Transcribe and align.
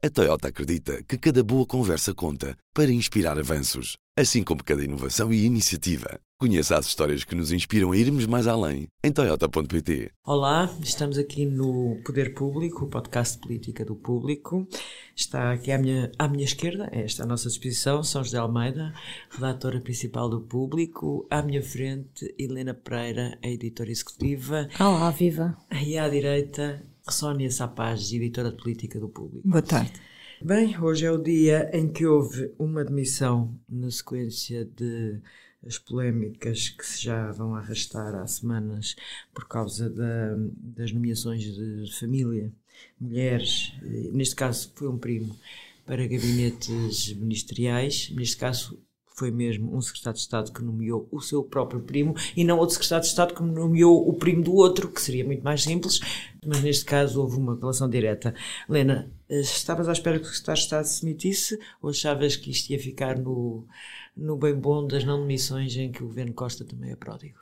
A 0.00 0.08
Toyota 0.08 0.46
acredita 0.46 1.02
que 1.02 1.18
cada 1.18 1.42
boa 1.42 1.66
conversa 1.66 2.14
conta 2.14 2.56
para 2.72 2.92
inspirar 2.92 3.36
avanços, 3.36 3.96
assim 4.16 4.44
como 4.44 4.62
cada 4.62 4.84
inovação 4.84 5.32
e 5.32 5.44
iniciativa. 5.44 6.20
Conheça 6.38 6.78
as 6.78 6.86
histórias 6.86 7.24
que 7.24 7.34
nos 7.34 7.50
inspiram 7.50 7.90
a 7.90 7.96
irmos 7.96 8.24
mais 8.24 8.46
além 8.46 8.86
em 9.02 9.10
Toyota.pt. 9.10 10.12
Olá, 10.24 10.72
estamos 10.84 11.18
aqui 11.18 11.44
no 11.44 12.00
Poder 12.06 12.32
Público, 12.32 12.84
o 12.84 12.88
podcast 12.88 13.34
de 13.34 13.40
política 13.40 13.84
do 13.84 13.96
público. 13.96 14.68
Está 15.16 15.50
aqui 15.50 15.72
à 15.72 15.78
minha, 15.78 16.12
à 16.16 16.28
minha 16.28 16.44
esquerda, 16.44 16.88
esta 16.92 17.22
é 17.22 17.24
a 17.24 17.28
nossa 17.28 17.48
disposição, 17.48 18.04
São 18.04 18.22
José 18.22 18.38
Almeida, 18.38 18.94
redatora 19.30 19.80
principal 19.80 20.28
do 20.28 20.42
Público. 20.42 21.26
À 21.28 21.42
minha 21.42 21.60
frente, 21.60 22.32
Helena 22.38 22.72
Pereira, 22.72 23.36
a 23.42 23.48
editora 23.48 23.90
executiva. 23.90 24.68
Olá, 24.78 25.10
viva! 25.10 25.58
E 25.84 25.98
à 25.98 26.08
direita, 26.08 26.87
Sónia 27.12 27.50
Sapaz, 27.50 28.12
editora 28.12 28.50
de 28.50 28.56
política 28.56 28.98
do 28.98 29.08
Público. 29.08 29.46
Boa 29.48 29.62
tarde. 29.62 29.92
Bem, 30.40 30.78
hoje 30.80 31.04
é 31.04 31.10
o 31.10 31.22
dia 31.22 31.68
em 31.72 31.92
que 31.92 32.06
houve 32.06 32.52
uma 32.58 32.84
demissão 32.84 33.58
na 33.68 33.90
sequência 33.90 34.64
de 34.64 35.20
as 35.66 35.78
polémicas 35.78 36.68
que 36.68 36.86
se 36.86 37.02
já 37.02 37.32
vão 37.32 37.54
arrastar 37.54 38.14
há 38.14 38.26
semanas 38.26 38.94
por 39.34 39.48
causa 39.48 39.90
da, 39.90 40.36
das 40.56 40.92
nomeações 40.92 41.42
de 41.42 41.98
família, 41.98 42.52
mulheres, 43.00 43.72
neste 44.12 44.36
caso 44.36 44.72
foi 44.76 44.88
um 44.88 44.98
primo, 44.98 45.36
para 45.84 46.06
gabinetes 46.06 47.14
ministeriais, 47.14 48.10
neste 48.10 48.36
caso 48.36 48.78
foi 49.18 49.30
mesmo 49.32 49.76
um 49.76 49.80
secretário 49.80 50.16
de 50.16 50.20
Estado 50.20 50.52
que 50.52 50.62
nomeou 50.62 51.08
o 51.10 51.20
seu 51.20 51.42
próprio 51.42 51.80
primo 51.80 52.14
e 52.36 52.44
não 52.44 52.58
outro 52.58 52.74
secretário 52.74 53.02
de 53.02 53.08
Estado 53.08 53.34
que 53.34 53.42
nomeou 53.42 54.08
o 54.08 54.14
primo 54.14 54.42
do 54.42 54.54
outro, 54.54 54.88
que 54.88 55.02
seria 55.02 55.24
muito 55.24 55.42
mais 55.42 55.62
simples, 55.62 55.98
mas 56.46 56.62
neste 56.62 56.84
caso 56.84 57.20
houve 57.20 57.36
uma 57.36 57.58
relação 57.58 57.90
direta. 57.90 58.34
Lena, 58.68 59.10
estavas 59.28 59.88
à 59.88 59.92
espera 59.92 60.20
que 60.20 60.26
o 60.26 60.28
secretário 60.28 60.60
de 60.60 60.64
Estado 60.64 60.84
se 60.84 61.02
demitisse 61.02 61.58
ou 61.82 61.90
achavas 61.90 62.36
que 62.36 62.50
isto 62.50 62.70
ia 62.70 62.78
ficar 62.78 63.18
no, 63.18 63.66
no 64.16 64.36
bem 64.36 64.54
bom 64.54 64.86
das 64.86 65.04
não 65.04 65.20
demissões 65.20 65.76
em 65.76 65.90
que 65.90 66.02
o 66.02 66.06
governo 66.06 66.32
Costa 66.32 66.64
também 66.64 66.92
é 66.92 66.96
pródigo? 66.96 67.38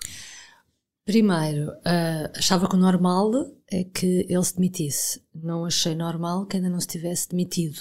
Primeiro, 1.04 1.70
uh, 1.70 2.36
achava 2.36 2.68
que 2.68 2.74
o 2.74 2.78
normal 2.78 3.30
é 3.70 3.84
que 3.84 4.26
ele 4.28 4.42
se 4.42 4.56
demitisse. 4.56 5.22
Não 5.32 5.64
achei 5.64 5.94
normal 5.94 6.46
que 6.46 6.56
ainda 6.56 6.68
não 6.68 6.80
se 6.80 6.88
tivesse 6.88 7.28
demitido. 7.28 7.78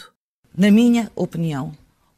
Na 0.55 0.69
minha 0.69 1.11
opinião, 1.15 1.73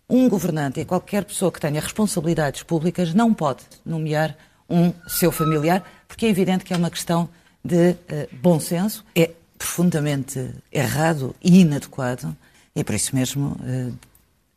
um 0.09 0.30
governante 0.30 0.80
e 0.80 0.86
qualquer 0.86 1.25
pessoa 1.25 1.52
que 1.52 1.59
tenha 1.59 1.81
responsabilidades 1.81 2.63
públicas 2.63 3.13
não 3.13 3.33
pode 3.33 3.63
nomear 3.86 4.38
um 4.69 4.94
seu 5.08 5.31
familiar, 5.31 5.83
porque 6.08 6.25
é 6.25 6.30
evidente 6.30 6.63
que 6.63 6.73
é 6.73 6.77
uma 6.77 6.89
questão 6.89 7.30
de 7.63 7.91
uh, 7.91 7.95
bom 8.41 8.59
senso, 8.59 9.03
é 9.16 9.31
profundamente 9.58 10.53
errado 10.72 11.35
e 11.44 11.61
inadequado, 11.61 12.35
e 12.75 12.83
por 12.83 12.95
isso 12.95 13.16
mesmo 13.16 13.58
uh, 13.59 13.94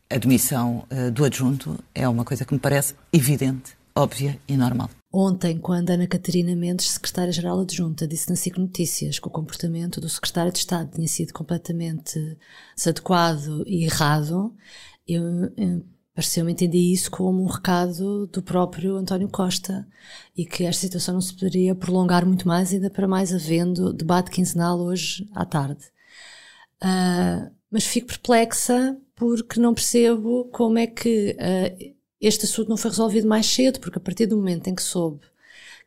a 0.09 0.19
demissão 0.19 0.85
uh, 0.91 1.11
do 1.11 1.25
adjunto 1.25 1.79
é 1.95 2.09
uma 2.09 2.25
coisa 2.25 2.45
que 2.45 2.53
me 2.53 2.61
parece 2.61 2.95
evidente, 3.13 3.77
óbvia 3.95 4.39
e 4.47 4.57
normal. 4.57 4.91
Ontem, 5.13 5.59
quando 5.59 5.91
Ana 5.91 6.07
Catarina 6.07 6.55
Mendes, 6.55 6.91
secretária-geral 6.91 7.61
adjunta, 7.61 8.07
disse 8.07 8.31
na 8.31 8.37
SIC 8.37 8.57
Notícias 8.59 9.19
que 9.19 9.27
o 9.27 9.31
comportamento 9.31 10.01
do 10.01 10.09
secretário 10.09 10.53
de 10.53 10.59
Estado 10.59 10.89
tinha 10.95 11.09
sido 11.09 11.33
completamente 11.33 12.39
desadequado 12.77 13.65
e 13.67 13.85
errado, 13.85 14.55
eu, 15.15 15.53
eu 15.57 15.85
pareceu-me 16.15 16.53
entender 16.53 16.79
isso 16.79 17.11
como 17.11 17.43
um 17.43 17.47
recado 17.47 18.27
do 18.27 18.43
próprio 18.43 18.97
António 18.97 19.29
Costa 19.29 19.87
e 20.37 20.45
que 20.45 20.65
esta 20.65 20.83
situação 20.83 21.15
não 21.15 21.21
se 21.21 21.33
poderia 21.33 21.75
prolongar 21.75 22.27
muito 22.27 22.47
mais, 22.47 22.73
ainda 22.73 22.91
para 22.91 23.09
mais 23.09 23.33
havendo 23.33 23.93
debate 23.93 24.31
quinzenal 24.31 24.79
hoje 24.81 25.29
à 25.35 25.45
tarde. 25.45 25.85
Uh, 26.83 27.51
mas 27.71 27.87
fico 27.87 28.09
perplexa 28.09 28.97
porque 29.15 29.61
não 29.61 29.75
percebo 29.75 30.47
como 30.53 30.79
é 30.79 30.87
que 30.87 31.37
uh, 31.39 31.95
este 32.21 32.45
assunto 32.45 32.69
não 32.69 32.77
foi 32.77 32.91
resolvido 32.91 33.29
mais 33.29 33.47
cedo, 33.47 33.81
porque 33.81 33.99
a 33.99 34.03
partir 34.03 34.27
do 34.27 34.37
momento 34.37 34.69
em 34.69 34.75
que 34.75 34.83
soube 34.83 35.21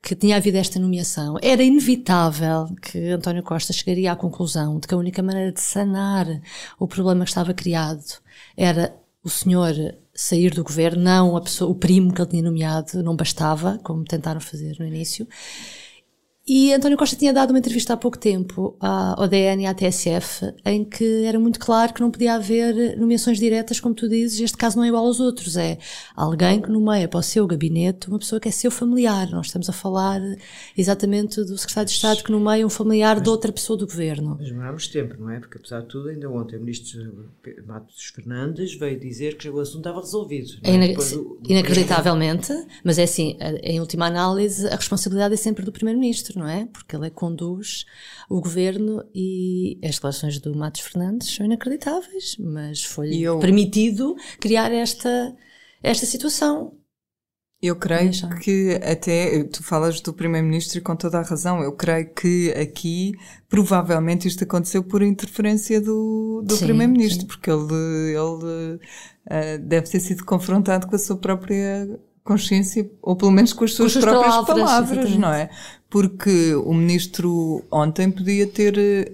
que 0.02 0.16
tinha 0.16 0.36
havido 0.36 0.58
esta 0.58 0.78
nomeação, 0.80 1.38
era 1.42 1.64
inevitável 1.64 2.76
que 2.82 3.10
António 3.10 3.42
Costa 3.42 3.72
chegaria 3.72 4.12
à 4.12 4.16
conclusão 4.18 4.78
de 4.78 4.86
que 4.86 4.94
a 4.94 4.98
única 4.98 5.24
maneira 5.24 5.52
de 5.52 5.62
sanar 5.62 6.28
o 6.78 6.86
problema 6.86 7.24
que 7.24 7.30
estava 7.30 7.54
criado 7.54 8.04
era 8.58 8.94
o 9.24 9.30
senhor 9.30 9.74
sair 10.14 10.54
do 10.54 10.64
governo, 10.64 11.02
não 11.02 11.42
pessoa, 11.42 11.72
o 11.72 11.76
primo 11.76 12.14
que 12.14 12.22
ele 12.22 12.30
tinha 12.30 12.44
nomeado, 12.44 13.02
não 13.02 13.16
bastava, 13.16 13.80
como 13.84 14.04
tentaram 14.04 14.40
fazer 14.40 14.76
no 14.80 14.86
início. 14.86 15.28
E 16.46 16.74
António 16.74 16.98
Costa 16.98 17.16
tinha 17.16 17.32
dado 17.32 17.52
uma 17.52 17.60
entrevista 17.60 17.94
há 17.94 17.98
pouco 17.98 18.18
tempo 18.18 18.76
ao 18.82 19.30
DN 19.30 19.64
e 19.64 19.66
à 19.66 19.74
TSF, 19.74 20.54
em 20.66 20.84
que 20.84 21.24
era 21.24 21.40
muito 21.40 21.58
claro 21.58 21.94
que 21.94 22.02
não 22.02 22.12
podia 22.12 22.34
haver 22.34 22.98
nomeações 22.98 23.40
diretas, 23.40 23.80
como 23.80 23.96
tu 23.96 24.10
dizes, 24.10 24.42
este 24.42 24.58
caso 24.58 24.76
não 24.76 24.84
é 24.84 24.90
igual 24.90 25.06
aos 25.06 25.22
outros, 25.22 25.56
é 25.56 25.78
alguém 26.14 26.62
que 26.62 26.70
nomeia 26.70 27.08
para 27.08 27.22
o 27.22 27.24
seu 27.24 27.48
gabinete 27.48 28.10
uma 28.10 28.20
pessoa 28.20 28.42
que 28.42 28.50
é 28.50 28.52
seu 28.52 28.70
familiar. 28.70 29.30
Nós 29.32 29.46
estamos 29.46 29.70
a 29.70 29.72
falar 29.72 30.20
exatamente 30.78 31.42
do 31.46 31.58
secretário 31.58 31.88
de 31.88 31.96
Estado 31.96 32.22
que 32.22 32.32
nomeia 32.32 32.68
um 32.68 32.70
familiar 32.70 33.16
mas, 33.16 33.24
de 33.24 33.30
outra 33.30 33.50
pessoa 33.50 33.80
do 33.80 33.88
governo. 33.88 34.36
Mas 34.38 34.50
demoramos 34.50 34.88
tempo, 34.90 35.16
não 35.18 35.30
é? 35.30 35.40
Porque 35.40 35.58
apesar 35.58 35.80
de 35.80 35.88
tudo, 35.88 36.10
ainda 36.10 36.30
ontem 36.30 36.58
o 36.58 36.60
ministro 36.60 37.32
Matos 37.66 38.12
Fernandes 38.14 38.78
veio 38.78 39.00
dizer 39.00 39.38
que 39.38 39.50
o 39.50 39.62
assunto 39.62 39.78
estava 39.78 40.02
resolvido. 40.02 40.50
É? 40.62 40.74
Ina 40.74 40.88
inacreditavelmente, 41.48 42.52
mas 42.84 43.00
é 43.00 43.04
assim, 43.04 43.38
em 43.64 43.80
última 43.80 44.08
análise, 44.08 44.68
a 44.68 44.76
responsabilidade 44.76 45.36
é 45.36 45.38
sempre 45.38 45.64
do 45.64 45.72
primeiro-ministro 45.72 46.33
não 46.36 46.48
é? 46.48 46.66
Porque 46.66 46.96
ele 46.96 47.08
é 47.08 47.10
conduz 47.10 47.86
o 48.30 48.42
governo 48.42 49.04
e 49.14 49.80
as 49.84 49.98
relações 49.98 50.40
do 50.40 50.56
Matos 50.56 50.82
Fernandes 50.82 51.34
são 51.34 51.46
inacreditáveis, 51.46 52.36
mas 52.40 52.84
foi 52.84 53.16
eu... 53.16 53.40
permitido 53.40 54.16
criar 54.40 54.72
esta, 54.72 55.36
esta 55.82 56.06
situação. 56.06 56.78
Eu 57.64 57.78
creio 57.78 58.12
que 58.42 58.78
até, 58.84 59.42
tu 59.46 59.64
falas 59.64 60.02
do 60.02 60.12
Primeiro-Ministro 60.12 60.80
e 60.80 60.82
com 60.82 60.98
toda 60.98 61.20
a 61.20 61.22
razão, 61.22 61.64
eu 61.64 61.72
creio 61.72 62.14
que 62.14 62.52
aqui 62.52 63.14
provavelmente 63.48 64.28
isto 64.28 64.44
aconteceu 64.44 64.84
por 64.84 65.02
interferência 65.02 65.80
do, 65.80 66.44
do 66.46 66.58
Primeiro-Ministro, 66.58 67.26
porque 67.26 67.50
ele, 67.50 67.74
ele 68.10 68.76
uh, 68.76 69.60
deve 69.62 69.90
ter 69.90 70.02
sido 70.02 70.26
confrontado 70.26 70.88
com 70.88 70.96
a 70.98 71.00
sua 71.00 71.16
própria 71.16 71.88
consciência, 72.22 72.90
ou 73.02 73.16
pelo 73.16 73.32
menos 73.32 73.54
com 73.54 73.64
as 73.64 73.74
suas, 73.74 73.94
com 73.94 74.00
as 74.00 74.06
próprias 74.06 74.46
palavras, 74.46 74.88
palavras 74.88 75.16
não 75.18 75.34
é? 75.34 75.50
Porque 75.94 76.56
o 76.56 76.74
ministro 76.74 77.64
ontem 77.72 78.10
podia 78.10 78.48
ter. 78.48 78.76
Eh, 78.80 79.12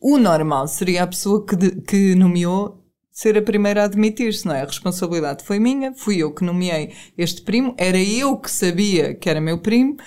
o 0.00 0.16
normal 0.16 0.66
seria 0.66 1.02
a 1.02 1.06
pessoa 1.06 1.44
que, 1.44 1.54
de, 1.54 1.82
que 1.82 2.14
nomeou 2.14 2.82
ser 3.10 3.36
a 3.36 3.42
primeira 3.42 3.82
a 3.82 3.84
admitir-se, 3.84 4.46
não 4.46 4.54
é? 4.54 4.62
A 4.62 4.64
responsabilidade 4.64 5.44
foi 5.44 5.58
minha, 5.58 5.92
fui 5.92 6.16
eu 6.22 6.32
que 6.32 6.42
nomeei 6.42 6.94
este 7.18 7.42
primo, 7.42 7.74
era 7.76 7.98
eu 7.98 8.38
que 8.38 8.50
sabia 8.50 9.12
que 9.12 9.28
era 9.28 9.42
meu 9.42 9.58
primo, 9.58 9.98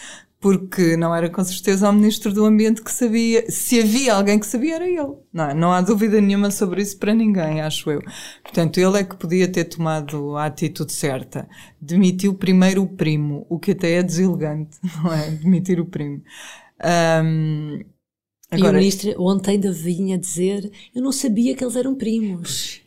porque 0.46 0.96
não 0.96 1.16
era 1.16 1.28
com 1.28 1.44
certeza 1.44 1.90
o 1.90 1.92
Ministro 1.92 2.32
do 2.32 2.46
Ambiente 2.46 2.84
que 2.84 2.92
sabia. 2.92 3.50
Se 3.50 3.82
havia 3.82 4.14
alguém 4.14 4.38
que 4.38 4.46
sabia, 4.46 4.76
era 4.76 4.88
ele. 4.88 5.16
Não, 5.34 5.50
é? 5.50 5.54
não 5.56 5.74
há 5.74 5.82
dúvida 5.82 6.22
nenhuma 6.22 6.52
sobre 6.52 6.84
isso 6.84 7.00
para 7.00 7.16
ninguém, 7.16 7.62
acho 7.62 7.90
eu. 7.90 8.00
Portanto, 8.44 8.78
ele 8.78 9.00
é 9.00 9.04
que 9.04 9.16
podia 9.16 9.48
ter 9.48 9.64
tomado 9.64 10.38
a 10.38 10.46
atitude 10.46 10.94
certa. 10.94 11.50
Demitiu 11.82 12.36
primeiro 12.36 12.84
o 12.84 12.88
primo, 12.88 13.48
o 13.50 13.58
que 13.58 13.72
até 13.72 13.94
é 13.94 14.04
deselegante, 14.04 14.78
não 15.04 15.12
é? 15.12 15.32
Demitir 15.32 15.80
o 15.80 15.86
primo. 15.88 16.22
Um, 16.80 17.84
agora... 18.52 18.68
E 18.68 18.70
o 18.70 18.74
Ministro 18.74 19.24
ontem 19.24 19.52
ainda 19.54 19.72
vinha 19.72 20.16
dizer: 20.16 20.72
Eu 20.94 21.02
não 21.02 21.12
sabia 21.12 21.56
que 21.56 21.64
eles 21.64 21.76
eram 21.76 21.96
primos. 21.96 22.85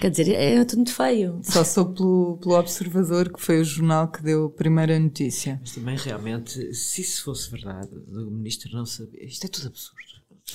Quer 0.00 0.10
dizer, 0.10 0.32
é 0.32 0.64
tudo 0.64 0.78
muito 0.78 0.94
feio. 0.94 1.40
Só 1.42 1.64
sou 1.64 1.86
pelo, 1.92 2.38
pelo 2.38 2.58
Observador, 2.58 3.32
que 3.32 3.40
foi 3.40 3.60
o 3.60 3.64
jornal 3.64 4.08
que 4.08 4.22
deu 4.22 4.46
a 4.46 4.50
primeira 4.50 4.98
notícia. 4.98 5.58
Mas 5.60 5.72
também, 5.72 5.96
realmente, 5.96 6.74
se 6.74 7.00
isso 7.00 7.24
fosse 7.24 7.50
verdade, 7.50 7.90
o 7.94 8.30
ministro 8.30 8.70
não 8.72 8.86
sabia. 8.86 9.24
Isto 9.24 9.46
é 9.46 9.48
tudo 9.48 9.68
absurdo. 9.68 9.98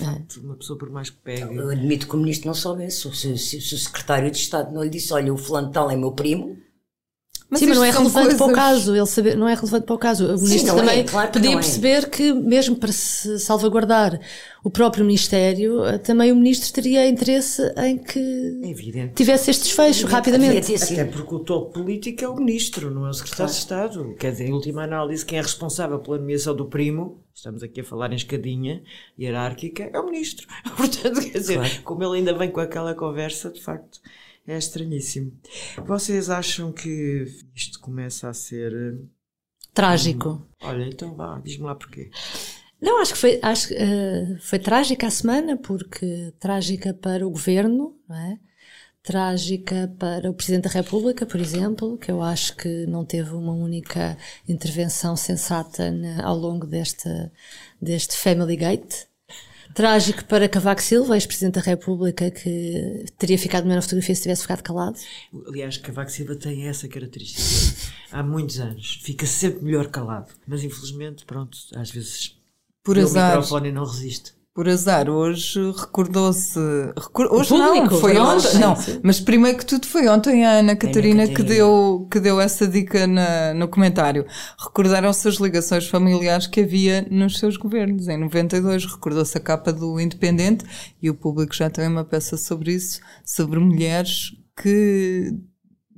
É. 0.00 0.04
facto, 0.04 0.40
uma 0.40 0.56
pessoa, 0.56 0.78
por 0.78 0.90
mais 0.90 1.10
que 1.10 1.18
pegue. 1.18 1.54
Eu 1.54 1.70
admito 1.70 2.08
que 2.08 2.16
o 2.16 2.18
ministro 2.18 2.48
não 2.48 2.54
soubesse. 2.54 3.08
Se, 3.14 3.38
se, 3.38 3.60
se 3.60 3.74
o 3.74 3.78
secretário 3.78 4.30
de 4.30 4.38
Estado 4.38 4.72
não 4.72 4.82
lhe 4.82 4.90
disse: 4.90 5.12
Olha, 5.12 5.32
o 5.32 5.36
fulano 5.36 5.70
tal 5.70 5.90
é 5.90 5.96
meu 5.96 6.12
primo, 6.12 6.56
mas 7.50 7.60
Sim, 7.60 7.66
mas 7.66 7.76
não 7.76 7.84
é 7.84 7.90
relevante 7.90 8.12
coisas... 8.12 8.38
para 8.38 8.46
o 8.46 8.52
caso. 8.52 8.96
Ele 8.96 9.06
saber, 9.06 9.36
não 9.36 9.48
é 9.48 9.54
relevante 9.54 9.86
para 9.86 9.94
o 9.94 9.98
caso. 9.98 10.26
O 10.26 10.38
ministro 10.40 10.70
Sim, 10.70 10.76
também 10.76 11.00
é, 11.00 11.04
claro 11.04 11.30
podia 11.30 11.50
é. 11.50 11.54
perceber 11.54 12.08
que, 12.08 12.32
mesmo 12.32 12.76
para 12.76 12.90
se 12.90 13.38
salvaguardar 13.38 14.18
o 14.64 14.70
próprio 14.70 15.04
Ministério, 15.04 15.84
eh, 15.84 15.98
também 15.98 16.32
o 16.32 16.36
Ministro 16.36 16.72
teria 16.72 17.06
interesse 17.06 17.62
em 17.76 17.98
que 17.98 18.60
é 18.64 19.08
tivesse 19.08 19.50
este 19.50 19.64
desfecho 19.64 20.06
rapidamente. 20.06 20.74
Até 20.74 21.04
porque 21.04 21.34
o 21.34 21.38
topo 21.40 21.72
político 21.72 22.24
é 22.24 22.28
o 22.28 22.34
Ministro, 22.34 22.90
não 22.90 23.06
é 23.06 23.10
o 23.10 23.14
Secretário 23.14 23.52
claro. 23.52 23.52
de 23.52 23.58
Estado. 23.58 24.16
Quer 24.18 24.32
dizer, 24.32 24.46
em 24.46 24.52
última 24.52 24.82
análise, 24.82 25.24
quem 25.24 25.38
é 25.38 25.42
responsável 25.42 25.98
pela 25.98 26.18
nomeação 26.18 26.56
do 26.56 26.64
primo, 26.64 27.22
estamos 27.34 27.62
aqui 27.62 27.82
a 27.82 27.84
falar 27.84 28.10
em 28.10 28.16
escadinha 28.16 28.82
hierárquica, 29.18 29.90
é 29.92 30.00
o 30.00 30.06
Ministro. 30.06 30.46
Portanto, 30.76 31.20
quer 31.20 31.38
dizer, 31.38 31.56
claro. 31.56 31.82
como 31.84 32.04
ele 32.04 32.18
ainda 32.18 32.32
vem 32.32 32.50
com 32.50 32.60
aquela 32.60 32.94
conversa, 32.94 33.50
de 33.50 33.60
facto 33.62 34.00
é 34.46 34.58
estranhíssimo. 34.58 35.32
Vocês 35.86 36.30
acham 36.30 36.72
que 36.72 37.24
isto 37.54 37.80
começa 37.80 38.28
a 38.28 38.34
ser. 38.34 38.72
Trágico. 39.72 40.28
Hum, 40.28 40.46
olha, 40.62 40.86
então 40.86 41.14
vá, 41.14 41.40
diz-me 41.40 41.64
lá 41.64 41.74
porquê. 41.74 42.10
Não, 42.80 43.00
acho 43.00 43.14
que 43.14 43.18
foi, 43.18 43.40
acho, 43.42 43.72
uh, 43.72 44.38
foi 44.40 44.58
trágica 44.58 45.06
a 45.06 45.10
semana, 45.10 45.56
porque 45.56 46.32
trágica 46.38 46.92
para 46.92 47.26
o 47.26 47.30
governo, 47.30 47.96
não 48.08 48.16
é? 48.16 48.38
trágica 49.04 49.94
para 49.98 50.30
o 50.30 50.34
Presidente 50.34 50.64
da 50.64 50.70
República, 50.70 51.26
por 51.26 51.38
exemplo, 51.38 51.98
que 51.98 52.10
eu 52.10 52.22
acho 52.22 52.56
que 52.56 52.86
não 52.86 53.04
teve 53.04 53.34
uma 53.34 53.52
única 53.52 54.16
intervenção 54.48 55.14
sensata 55.14 55.90
na, 55.90 56.24
ao 56.24 56.34
longo 56.34 56.66
deste, 56.66 57.08
deste 57.80 58.16
Family 58.16 58.56
Gate. 58.56 59.04
Trágico 59.74 60.24
para 60.26 60.48
Cavaco 60.48 60.80
Silva, 60.80 61.16
ex-Presidente 61.16 61.54
da 61.54 61.60
República, 61.60 62.30
que 62.30 63.04
teria 63.18 63.36
ficado 63.36 63.64
melhor 63.64 63.76
na 63.76 63.82
fotografia 63.82 64.14
se 64.14 64.22
tivesse 64.22 64.42
ficado 64.42 64.62
calado. 64.62 64.96
Aliás, 65.48 65.76
Cavaco 65.78 66.10
Silva 66.10 66.36
tem 66.36 66.68
essa 66.68 66.86
característica. 66.86 67.92
Há 68.12 68.22
muitos 68.22 68.60
anos. 68.60 69.00
Fica 69.02 69.26
sempre 69.26 69.64
melhor 69.64 69.88
calado. 69.88 70.32
Mas 70.46 70.62
infelizmente, 70.62 71.24
pronto, 71.24 71.58
às 71.74 71.90
vezes 71.90 72.36
por 72.84 72.96
o 72.96 73.02
microfone 73.02 73.72
não 73.72 73.84
resiste. 73.84 74.32
Por 74.54 74.68
azar, 74.68 75.10
hoje 75.10 75.58
recordou-se. 75.72 76.60
Recor 76.96 77.26
hoje 77.32 77.52
não, 77.54 77.90
foi 77.90 78.16
ontem. 78.16 78.58
Não, 78.60 78.76
mas 79.02 79.18
primeiro 79.18 79.58
que 79.58 79.66
tudo 79.66 79.84
foi 79.84 80.06
ontem 80.06 80.46
a 80.46 80.52
Ana 80.52 80.76
Catarina, 80.76 81.26
Catarina, 81.26 81.26
que, 81.26 81.42
deu, 81.42 82.06
que 82.08 82.20
deu 82.20 82.40
essa 82.40 82.64
dica 82.64 83.04
na, 83.04 83.52
no 83.52 83.66
comentário. 83.66 84.24
Recordaram-se 84.56 85.26
as 85.26 85.34
ligações 85.38 85.88
familiares 85.88 86.46
que 86.46 86.60
havia 86.60 87.04
nos 87.10 87.40
seus 87.40 87.56
governos. 87.56 88.06
Em 88.06 88.16
92 88.16 88.86
recordou-se 88.86 89.36
a 89.36 89.40
capa 89.40 89.72
do 89.72 89.98
Independente 89.98 90.64
e 91.02 91.10
o 91.10 91.14
público 91.14 91.52
já 91.52 91.68
tem 91.68 91.88
uma 91.88 92.04
peça 92.04 92.36
sobre 92.36 92.74
isso, 92.74 93.00
sobre 93.24 93.58
mulheres 93.58 94.36
que 94.62 95.34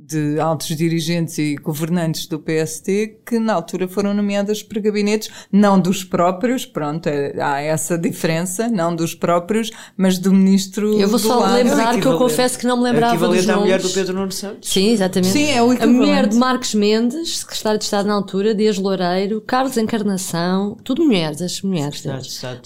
de 0.06 0.38
altos 0.38 0.68
dirigentes 0.76 1.36
e 1.38 1.56
governantes 1.56 2.26
do 2.26 2.38
PST 2.38 3.18
que 3.26 3.38
na 3.38 3.54
altura 3.54 3.88
foram 3.88 4.14
nomeadas 4.14 4.62
para 4.62 4.80
gabinetes, 4.80 5.30
não 5.50 5.80
dos 5.80 6.04
próprios, 6.04 6.64
pronto, 6.64 7.08
é, 7.08 7.34
há 7.40 7.60
essa 7.60 7.98
diferença, 7.98 8.68
não 8.68 8.94
dos 8.94 9.14
próprios, 9.14 9.70
mas 9.96 10.18
do 10.18 10.32
ministro 10.32 10.98
Eu 11.00 11.08
vou 11.08 11.18
só 11.18 11.40
lado. 11.40 11.54
lembrar 11.54 11.96
é 11.96 12.00
que 12.00 12.06
eu 12.06 12.18
confesso 12.18 12.58
que 12.58 12.66
não 12.66 12.76
me 12.76 12.84
lembrava 12.84 13.26
é 13.26 13.28
dos 13.28 13.46
nomes. 13.46 13.48
a 13.48 13.56
mulher 13.56 13.80
do 13.80 13.90
Pedro 13.90 14.14
Nuno 14.14 14.32
Santos. 14.32 14.70
Sim, 14.70 14.90
exatamente. 14.90 15.32
Sim, 15.32 15.50
é 15.50 15.62
o 15.62 15.70
A 15.72 15.86
mulher 15.86 16.26
de 16.28 16.36
Marcos 16.36 16.74
Mendes, 16.74 17.38
secretário 17.38 17.78
de 17.78 17.84
Estado 17.84 18.06
na 18.06 18.14
altura, 18.14 18.54
Dias 18.54 18.78
Loureiro, 18.78 19.40
Carlos 19.40 19.76
Encarnação, 19.76 20.76
tudo 20.84 21.04
mulheres, 21.04 21.42
as 21.42 21.60
mulheres. 21.62 22.04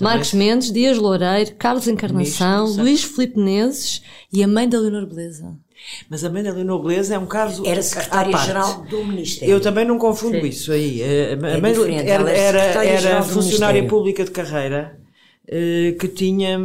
Marcos 0.01 0.35
Mendes, 0.35 0.71
Dias 0.71 0.99
Loureiro, 0.99 1.55
Carlos 1.59 1.89
Encarnação, 1.89 2.67
Luís 2.67 3.03
Filipe 3.03 3.39
Menezes 3.39 4.03
e 4.33 4.43
a 4.43 4.49
mãe 4.49 4.69
da 4.69 4.79
Leonor 4.79 5.07
Beleza. 5.07 5.57
Mas 6.09 6.25
a 6.25 6.31
mãe 6.31 6.43
da 6.43 6.53
Leonor 6.53 6.83
Beleza 6.83 7.15
é 7.15 7.19
um 7.19 7.27
caso. 7.27 7.67
Era 7.67 7.83
secretária-geral 7.83 8.83
do 8.83 9.05
Ministério. 9.05 9.53
Eu 9.53 9.61
também 9.61 9.85
não 9.85 9.99
confundo 9.99 10.41
Sim. 10.41 10.47
isso 10.47 10.73
aí. 10.73 11.03
A 11.03 11.07
é 11.07 11.37
mãe 11.37 11.73
era, 12.09 12.31
era, 12.31 12.85
era 12.85 13.23
funcionária 13.23 13.87
pública 13.87 14.25
de 14.25 14.31
carreira 14.31 15.01
eh, 15.53 15.97
que 15.99 16.07
tinha. 16.07 16.57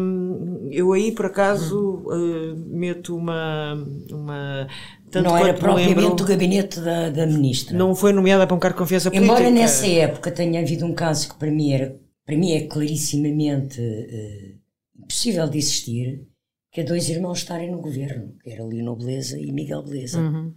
Eu 0.70 0.94
aí 0.94 1.12
por 1.12 1.26
acaso 1.26 2.04
hum. 2.08 2.66
meto 2.68 3.16
uma. 3.16 3.74
uma 4.12 4.68
tanto 5.10 5.30
não 5.30 5.38
era 5.38 5.54
propriamente 5.54 6.00
lembro, 6.00 6.24
o 6.24 6.28
gabinete 6.28 6.80
da, 6.82 7.10
da 7.10 7.26
ministra. 7.26 7.76
Não 7.76 7.96
foi 7.96 8.14
nomeada 8.14 8.46
para 8.46 8.56
um 8.56 8.60
cargo 8.60 8.76
de 8.76 8.84
confiança 8.84 9.10
política. 9.10 9.34
Embora 9.34 9.50
nessa 9.50 9.88
época 9.88 10.30
tenha 10.30 10.60
havido 10.60 10.86
um 10.86 10.94
caso 10.94 11.30
que 11.30 11.36
para 11.36 11.50
mim, 11.50 11.72
era, 11.72 11.96
para 12.26 12.36
mim 12.36 12.52
é 12.52 12.68
clarissimamente 12.68 13.80
uh, 13.80 15.04
impossível 15.04 15.48
de 15.48 15.58
existir, 15.58 16.28
que 16.76 16.82
é 16.82 16.84
dois 16.84 17.08
irmãos 17.08 17.38
estarem 17.38 17.72
no 17.72 17.80
governo, 17.80 18.34
que 18.44 18.50
era 18.50 18.62
Lino 18.62 18.98
Beleza 18.98 19.40
e 19.40 19.50
Miguel 19.50 19.82
Beleza. 19.82 20.20
Uhum. 20.20 20.54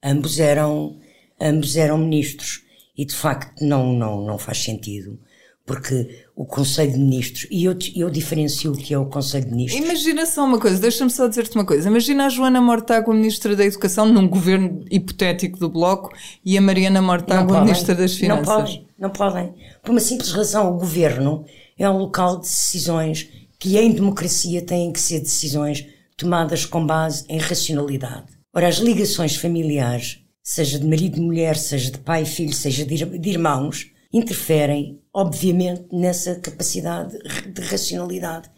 Ambos 0.00 0.38
eram 0.38 0.96
ambos 1.40 1.76
eram 1.76 1.98
ministros 1.98 2.62
e 2.96 3.04
de 3.04 3.12
facto 3.12 3.64
não 3.64 3.92
não 3.92 4.24
não 4.24 4.38
faz 4.38 4.62
sentido 4.62 5.18
porque 5.66 6.24
o 6.36 6.46
Conselho 6.46 6.92
de 6.92 6.98
Ministros, 6.98 7.48
e 7.50 7.64
eu, 7.64 7.76
eu 7.96 8.08
diferencio 8.08 8.70
o 8.70 8.76
que 8.76 8.94
é 8.94 8.98
o 8.98 9.06
Conselho 9.06 9.46
de 9.46 9.50
Ministros. 9.50 9.84
Imagina 9.84 10.24
só 10.24 10.44
uma 10.44 10.60
coisa, 10.60 10.80
deixa-me 10.80 11.10
só 11.10 11.26
dizer-te 11.26 11.56
uma 11.56 11.66
coisa. 11.66 11.88
Imagina 11.88 12.26
a 12.26 12.28
Joana 12.28 12.60
Mortágua, 12.60 13.12
Ministra 13.12 13.56
da 13.56 13.64
Educação, 13.64 14.06
num 14.06 14.28
governo 14.28 14.84
hipotético 14.88 15.58
do 15.58 15.68
Bloco, 15.68 16.14
e 16.44 16.56
a 16.56 16.60
Mariana 16.60 17.02
Mortágua, 17.02 17.62
Ministra 17.62 17.96
das 17.96 18.14
Finanças. 18.14 18.46
Não 18.46 18.54
podem, 18.54 18.86
não 18.96 19.10
podem. 19.10 19.54
Por 19.82 19.90
uma 19.90 19.98
simples 19.98 20.30
razão, 20.30 20.72
o 20.72 20.78
governo 20.78 21.44
é 21.76 21.90
um 21.90 21.98
local 21.98 22.36
de 22.36 22.42
decisões 22.42 23.28
que 23.66 23.76
em 23.76 23.90
democracia 23.90 24.62
têm 24.62 24.92
que 24.92 25.00
ser 25.00 25.18
decisões 25.18 25.84
tomadas 26.16 26.64
com 26.64 26.86
base 26.86 27.24
em 27.28 27.36
racionalidade. 27.36 28.26
Ora, 28.54 28.68
as 28.68 28.76
ligações 28.76 29.34
familiares, 29.34 30.20
seja 30.40 30.78
de 30.78 30.86
marido 30.86 31.18
e 31.18 31.20
mulher, 31.20 31.56
seja 31.56 31.90
de 31.90 31.98
pai 31.98 32.22
e 32.22 32.26
filho, 32.26 32.52
seja 32.52 32.84
de 32.84 33.28
irmãos, 33.28 33.90
interferem, 34.12 35.02
obviamente, 35.12 35.84
nessa 35.92 36.36
capacidade 36.36 37.18
de 37.52 37.60
racionalidade. 37.60 38.48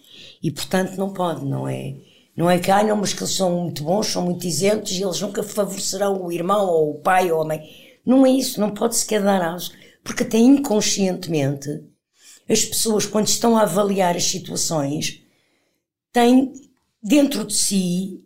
E, 0.42 0.50
portanto, 0.50 0.98
não 0.98 1.14
pode, 1.14 1.42
não 1.46 1.66
é? 1.66 1.94
Não 2.36 2.50
é 2.50 2.58
que, 2.58 2.70
ah, 2.70 2.82
não, 2.82 2.98
mas 2.98 3.14
que 3.14 3.22
eles 3.22 3.34
são 3.34 3.62
muito 3.62 3.84
bons, 3.84 4.08
são 4.08 4.26
muito 4.26 4.46
isentos 4.46 4.92
e 4.92 5.02
eles 5.02 5.22
nunca 5.22 5.42
favorecerão 5.42 6.22
o 6.22 6.30
irmão 6.30 6.66
ou 6.66 6.90
o 6.90 7.00
pai 7.00 7.32
ou 7.32 7.40
a 7.40 7.46
mãe. 7.46 7.62
Não 8.04 8.26
é 8.26 8.30
isso, 8.30 8.60
não 8.60 8.74
pode 8.74 8.94
sequer 8.94 9.22
dar 9.22 9.40
aso, 9.40 9.72
porque 10.04 10.22
até 10.22 10.36
inconscientemente 10.36 11.82
as 12.48 12.64
pessoas, 12.64 13.04
quando 13.04 13.26
estão 13.26 13.56
a 13.56 13.62
avaliar 13.62 14.16
as 14.16 14.24
situações, 14.24 15.22
têm 16.12 16.52
dentro 17.02 17.44
de 17.44 17.54
si 17.54 18.24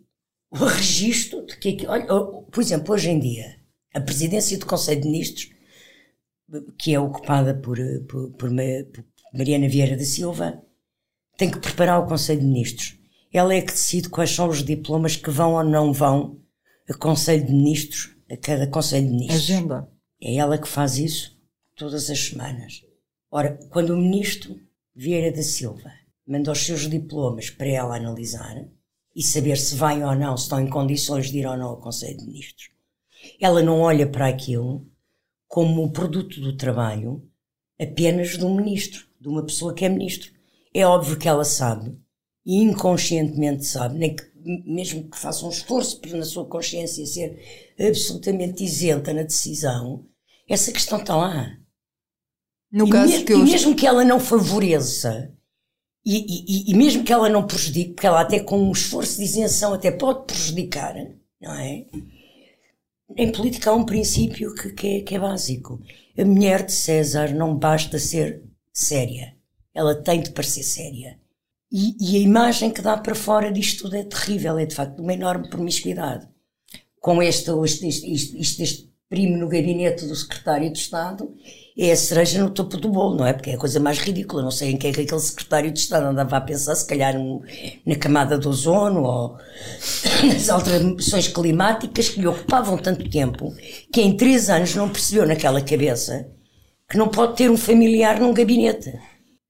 o 0.49 0.57
registro 0.65 1.45
de 1.45 1.57
que, 1.57 1.85
olha, 1.87 2.05
por 2.05 2.61
exemplo, 2.61 2.93
hoje 2.93 3.09
em 3.09 3.19
dia, 3.19 3.59
a 3.93 3.99
presidência 3.99 4.57
do 4.57 4.65
Conselho 4.65 5.01
de 5.01 5.09
Ministros, 5.09 5.49
que 6.77 6.93
é 6.93 6.99
ocupada 6.99 7.53
por, 7.53 7.77
por, 8.07 8.31
por, 8.31 8.49
por 8.49 9.05
Mariana 9.33 9.67
Vieira 9.67 9.97
da 9.97 10.05
Silva, 10.05 10.61
tem 11.37 11.49
que 11.49 11.59
preparar 11.59 11.99
o 11.99 12.07
Conselho 12.07 12.39
de 12.39 12.45
Ministros. 12.45 12.97
Ela 13.31 13.55
é 13.55 13.61
que 13.61 13.71
decide 13.71 14.09
quais 14.09 14.29
são 14.29 14.47
os 14.47 14.63
diplomas 14.63 15.15
que 15.15 15.31
vão 15.31 15.53
ou 15.53 15.63
não 15.63 15.91
vão 15.91 16.39
a 16.87 16.93
Conselho 16.93 17.45
de 17.45 17.51
Ministros, 17.51 18.15
a 18.29 18.37
cada 18.37 18.67
Conselho 18.67 19.07
de 19.07 19.13
Ministros. 19.13 19.43
Agenda. 19.43 19.89
É 20.21 20.35
ela 20.35 20.57
que 20.57 20.67
faz 20.67 20.97
isso 20.97 21.37
todas 21.75 22.09
as 22.09 22.19
semanas. 22.19 22.83
Ora, 23.35 23.57
quando 23.71 23.95
o 23.95 23.97
ministro 23.97 24.59
Vieira 24.95 25.31
da 25.31 25.41
Silva 25.41 25.91
manda 26.23 26.51
os 26.51 26.63
seus 26.63 26.87
diplomas 26.87 27.49
para 27.49 27.67
ela 27.67 27.97
analisar 27.97 28.63
e 29.15 29.23
saber 29.23 29.57
se 29.57 29.73
vai 29.73 30.03
ou 30.03 30.13
não, 30.13 30.37
se 30.37 30.43
estão 30.43 30.61
em 30.61 30.69
condições 30.69 31.31
de 31.31 31.39
ir 31.39 31.47
ou 31.47 31.57
não 31.57 31.69
ao 31.69 31.81
Conselho 31.81 32.15
de 32.15 32.27
Ministros, 32.27 32.69
ela 33.41 33.63
não 33.63 33.79
olha 33.79 34.05
para 34.05 34.27
aquilo 34.27 34.87
como 35.47 35.83
o 35.83 35.91
produto 35.91 36.39
do 36.41 36.55
trabalho 36.55 37.27
apenas 37.81 38.37
de 38.37 38.45
um 38.45 38.55
ministro, 38.55 39.03
de 39.19 39.27
uma 39.27 39.43
pessoa 39.43 39.73
que 39.73 39.83
é 39.83 39.89
ministro. 39.89 40.31
É 40.71 40.85
óbvio 40.85 41.17
que 41.17 41.27
ela 41.27 41.43
sabe, 41.43 41.97
e 42.45 42.61
inconscientemente 42.61 43.65
sabe, 43.65 43.97
nem 43.97 44.15
que, 44.15 44.23
mesmo 44.63 45.09
que 45.09 45.17
faça 45.17 45.43
um 45.43 45.49
esforço 45.49 45.99
para 45.99 46.15
na 46.17 46.23
sua 46.23 46.45
consciência 46.45 47.03
ser 47.07 47.73
absolutamente 47.79 48.63
isenta 48.63 49.11
na 49.11 49.23
decisão, 49.23 50.05
essa 50.47 50.71
questão 50.71 50.99
está 50.99 51.15
lá. 51.15 51.62
No 52.73 52.87
e 52.87 52.89
caso 52.89 53.17
me, 53.17 53.23
que 53.23 53.33
eu... 53.33 53.39
E 53.39 53.43
mesmo 53.43 53.75
que 53.75 53.85
ela 53.85 54.03
não 54.03 54.19
favoreça, 54.19 55.31
e, 56.03 56.17
e, 56.67 56.71
e, 56.71 56.75
mesmo 56.75 57.03
que 57.03 57.13
ela 57.13 57.29
não 57.29 57.45
prejudique, 57.45 57.93
porque 57.93 58.07
ela 58.07 58.21
até 58.21 58.39
com 58.39 58.57
um 58.57 58.71
esforço 58.71 59.17
de 59.17 59.23
isenção 59.23 59.73
até 59.73 59.91
pode 59.91 60.25
prejudicar, 60.25 60.95
não 61.39 61.53
é? 61.53 61.85
Em 63.15 63.31
política 63.31 63.69
há 63.69 63.75
um 63.75 63.85
princípio 63.85 64.53
que, 64.55 64.73
que, 64.73 64.87
é, 64.87 65.01
que 65.01 65.15
é 65.15 65.19
básico. 65.19 65.79
A 66.17 66.25
mulher 66.25 66.65
de 66.65 66.73
César 66.73 67.33
não 67.33 67.55
basta 67.55 67.99
ser 67.99 68.43
séria. 68.73 69.35
Ela 69.73 69.95
tem 69.95 70.21
de 70.21 70.31
parecer 70.31 70.63
séria. 70.63 71.19
E, 71.71 71.95
e, 71.99 72.17
a 72.17 72.19
imagem 72.19 72.71
que 72.71 72.81
dá 72.81 72.97
para 72.97 73.15
fora 73.15 73.51
disto 73.51 73.83
tudo 73.83 73.95
é 73.95 74.03
terrível, 74.03 74.57
é 74.57 74.65
de 74.65 74.75
facto 74.75 74.99
uma 74.99 75.13
enorme 75.13 75.47
promiscuidade. 75.49 76.27
Com 76.99 77.21
este, 77.21 77.51
este, 77.63 77.87
este, 77.87 78.61
este, 78.61 78.92
primo 79.09 79.37
no 79.37 79.47
gabinete 79.47 80.05
do 80.05 80.15
secretário 80.15 80.71
de 80.71 80.79
Estado 80.79 81.33
é 81.77 81.91
a 81.91 81.95
cereja 81.95 82.41
no 82.41 82.49
topo 82.49 82.77
do 82.77 82.89
bolo, 82.89 83.17
não 83.17 83.25
é? 83.25 83.33
Porque 83.33 83.51
é 83.51 83.55
a 83.55 83.57
coisa 83.57 83.79
mais 83.79 83.97
ridícula. 83.99 84.43
Não 84.43 84.51
sei 84.51 84.71
em 84.71 84.77
que 84.77 84.87
é 84.87 84.91
que 84.91 85.01
aquele 85.01 85.19
secretário 85.19 85.71
de 85.71 85.79
Estado 85.79 86.05
andava 86.05 86.37
a 86.37 86.41
pensar, 86.41 86.75
se 86.75 86.85
calhar 86.85 87.15
na 87.85 87.95
camada 87.95 88.37
do 88.37 88.49
ozono 88.49 89.03
ou 89.03 89.37
nas 90.25 90.49
alterações 90.49 91.27
climáticas 91.27 92.09
que 92.09 92.21
lhe 92.21 92.27
ocupavam 92.27 92.77
tanto 92.77 93.09
tempo 93.09 93.53
que 93.91 94.01
em 94.01 94.15
três 94.15 94.49
anos 94.49 94.75
não 94.75 94.89
percebeu 94.89 95.25
naquela 95.25 95.61
cabeça 95.61 96.27
que 96.89 96.97
não 96.97 97.07
pode 97.07 97.37
ter 97.37 97.49
um 97.49 97.57
familiar 97.57 98.19
num 98.19 98.33
gabinete. 98.33 98.93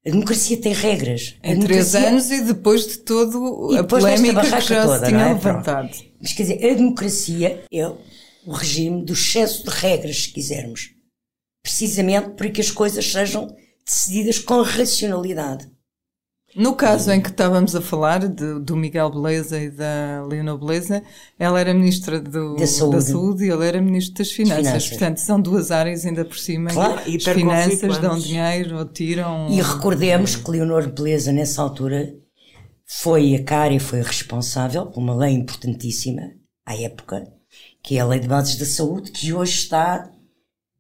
A 0.06 0.10
democracia 0.10 0.60
tem 0.60 0.74
regras. 0.74 1.36
em 1.42 1.60
três 1.60 1.96
anos 1.96 2.30
e 2.30 2.42
depois 2.42 2.86
de 2.88 2.98
todo 3.00 3.74
a 3.78 3.84
polémica 3.86 4.42
que 4.42 4.50
já 4.50 4.84
toda, 4.84 5.00
se 5.00 5.06
tinha 5.06 5.28
é? 5.28 5.34
levantado. 5.34 5.90
Mas 6.22 6.34
quer 6.34 6.44
dizer, 6.44 6.72
a 6.72 6.74
democracia 6.74 7.64
é 7.72 7.92
o 8.46 8.52
regime 8.52 9.04
do 9.06 9.14
excesso 9.14 9.64
de 9.64 9.70
regras, 9.70 10.24
se 10.24 10.30
quisermos 10.30 10.90
precisamente 11.64 12.32
para 12.32 12.50
que 12.50 12.60
as 12.60 12.70
coisas 12.70 13.10
sejam 13.10 13.48
decididas 13.86 14.38
com 14.40 14.62
racionalidade. 14.62 15.72
No 16.56 16.76
caso 16.76 17.10
em 17.12 17.20
que 17.20 17.30
estávamos 17.30 17.76
a 17.76 17.82
falar 17.82 18.28
de, 18.28 18.60
do 18.60 18.76
Miguel 18.76 19.10
Beleza 19.10 19.60
e 19.60 19.72
da 19.72 20.24
Leonor 20.30 20.60
Beleza, 20.60 21.02
ela 21.40 21.60
era 21.60 21.74
ministra 21.74 22.20
do, 22.20 22.56
Da 22.56 22.68
Saúde. 22.68 22.96
da 22.98 23.02
Saúde 23.02 23.46
e 23.46 23.50
ele 23.50 23.66
era 23.66 23.82
ministro 23.82 24.14
das 24.16 24.32
Finanças. 24.32 24.68
Finanças. 24.68 24.90
Portanto, 24.90 25.18
são 25.18 25.42
duas 25.42 25.72
áreas 25.72 26.06
ainda 26.06 26.24
por 26.24 26.38
cima. 26.38 26.70
Claro, 26.70 27.00
As 27.00 27.08
hiperconflituantes. 27.08 27.80
finanças 27.80 27.98
dão 28.02 28.20
dinheiro 28.20 28.78
ou 28.78 28.86
tiram. 28.86 29.48
E 29.50 29.60
recordemos 29.62 30.36
que 30.36 30.52
Leonor 30.52 30.92
Beleza, 30.92 31.32
nessa 31.32 31.60
altura, 31.60 32.14
foi 32.86 33.34
a 33.34 33.44
cara 33.44 33.74
e 33.74 33.80
foi 33.80 34.02
a 34.02 34.04
responsável 34.04 34.86
por 34.86 35.00
uma 35.00 35.16
lei 35.16 35.34
importantíssima, 35.34 36.22
à 36.68 36.80
época, 36.80 37.24
que 37.82 37.98
é 37.98 38.00
a 38.02 38.06
Lei 38.06 38.20
de 38.20 38.28
Bases 38.28 38.58
da 38.58 38.66
Saúde, 38.66 39.12
que 39.12 39.34
hoje 39.34 39.54
está 39.54 40.10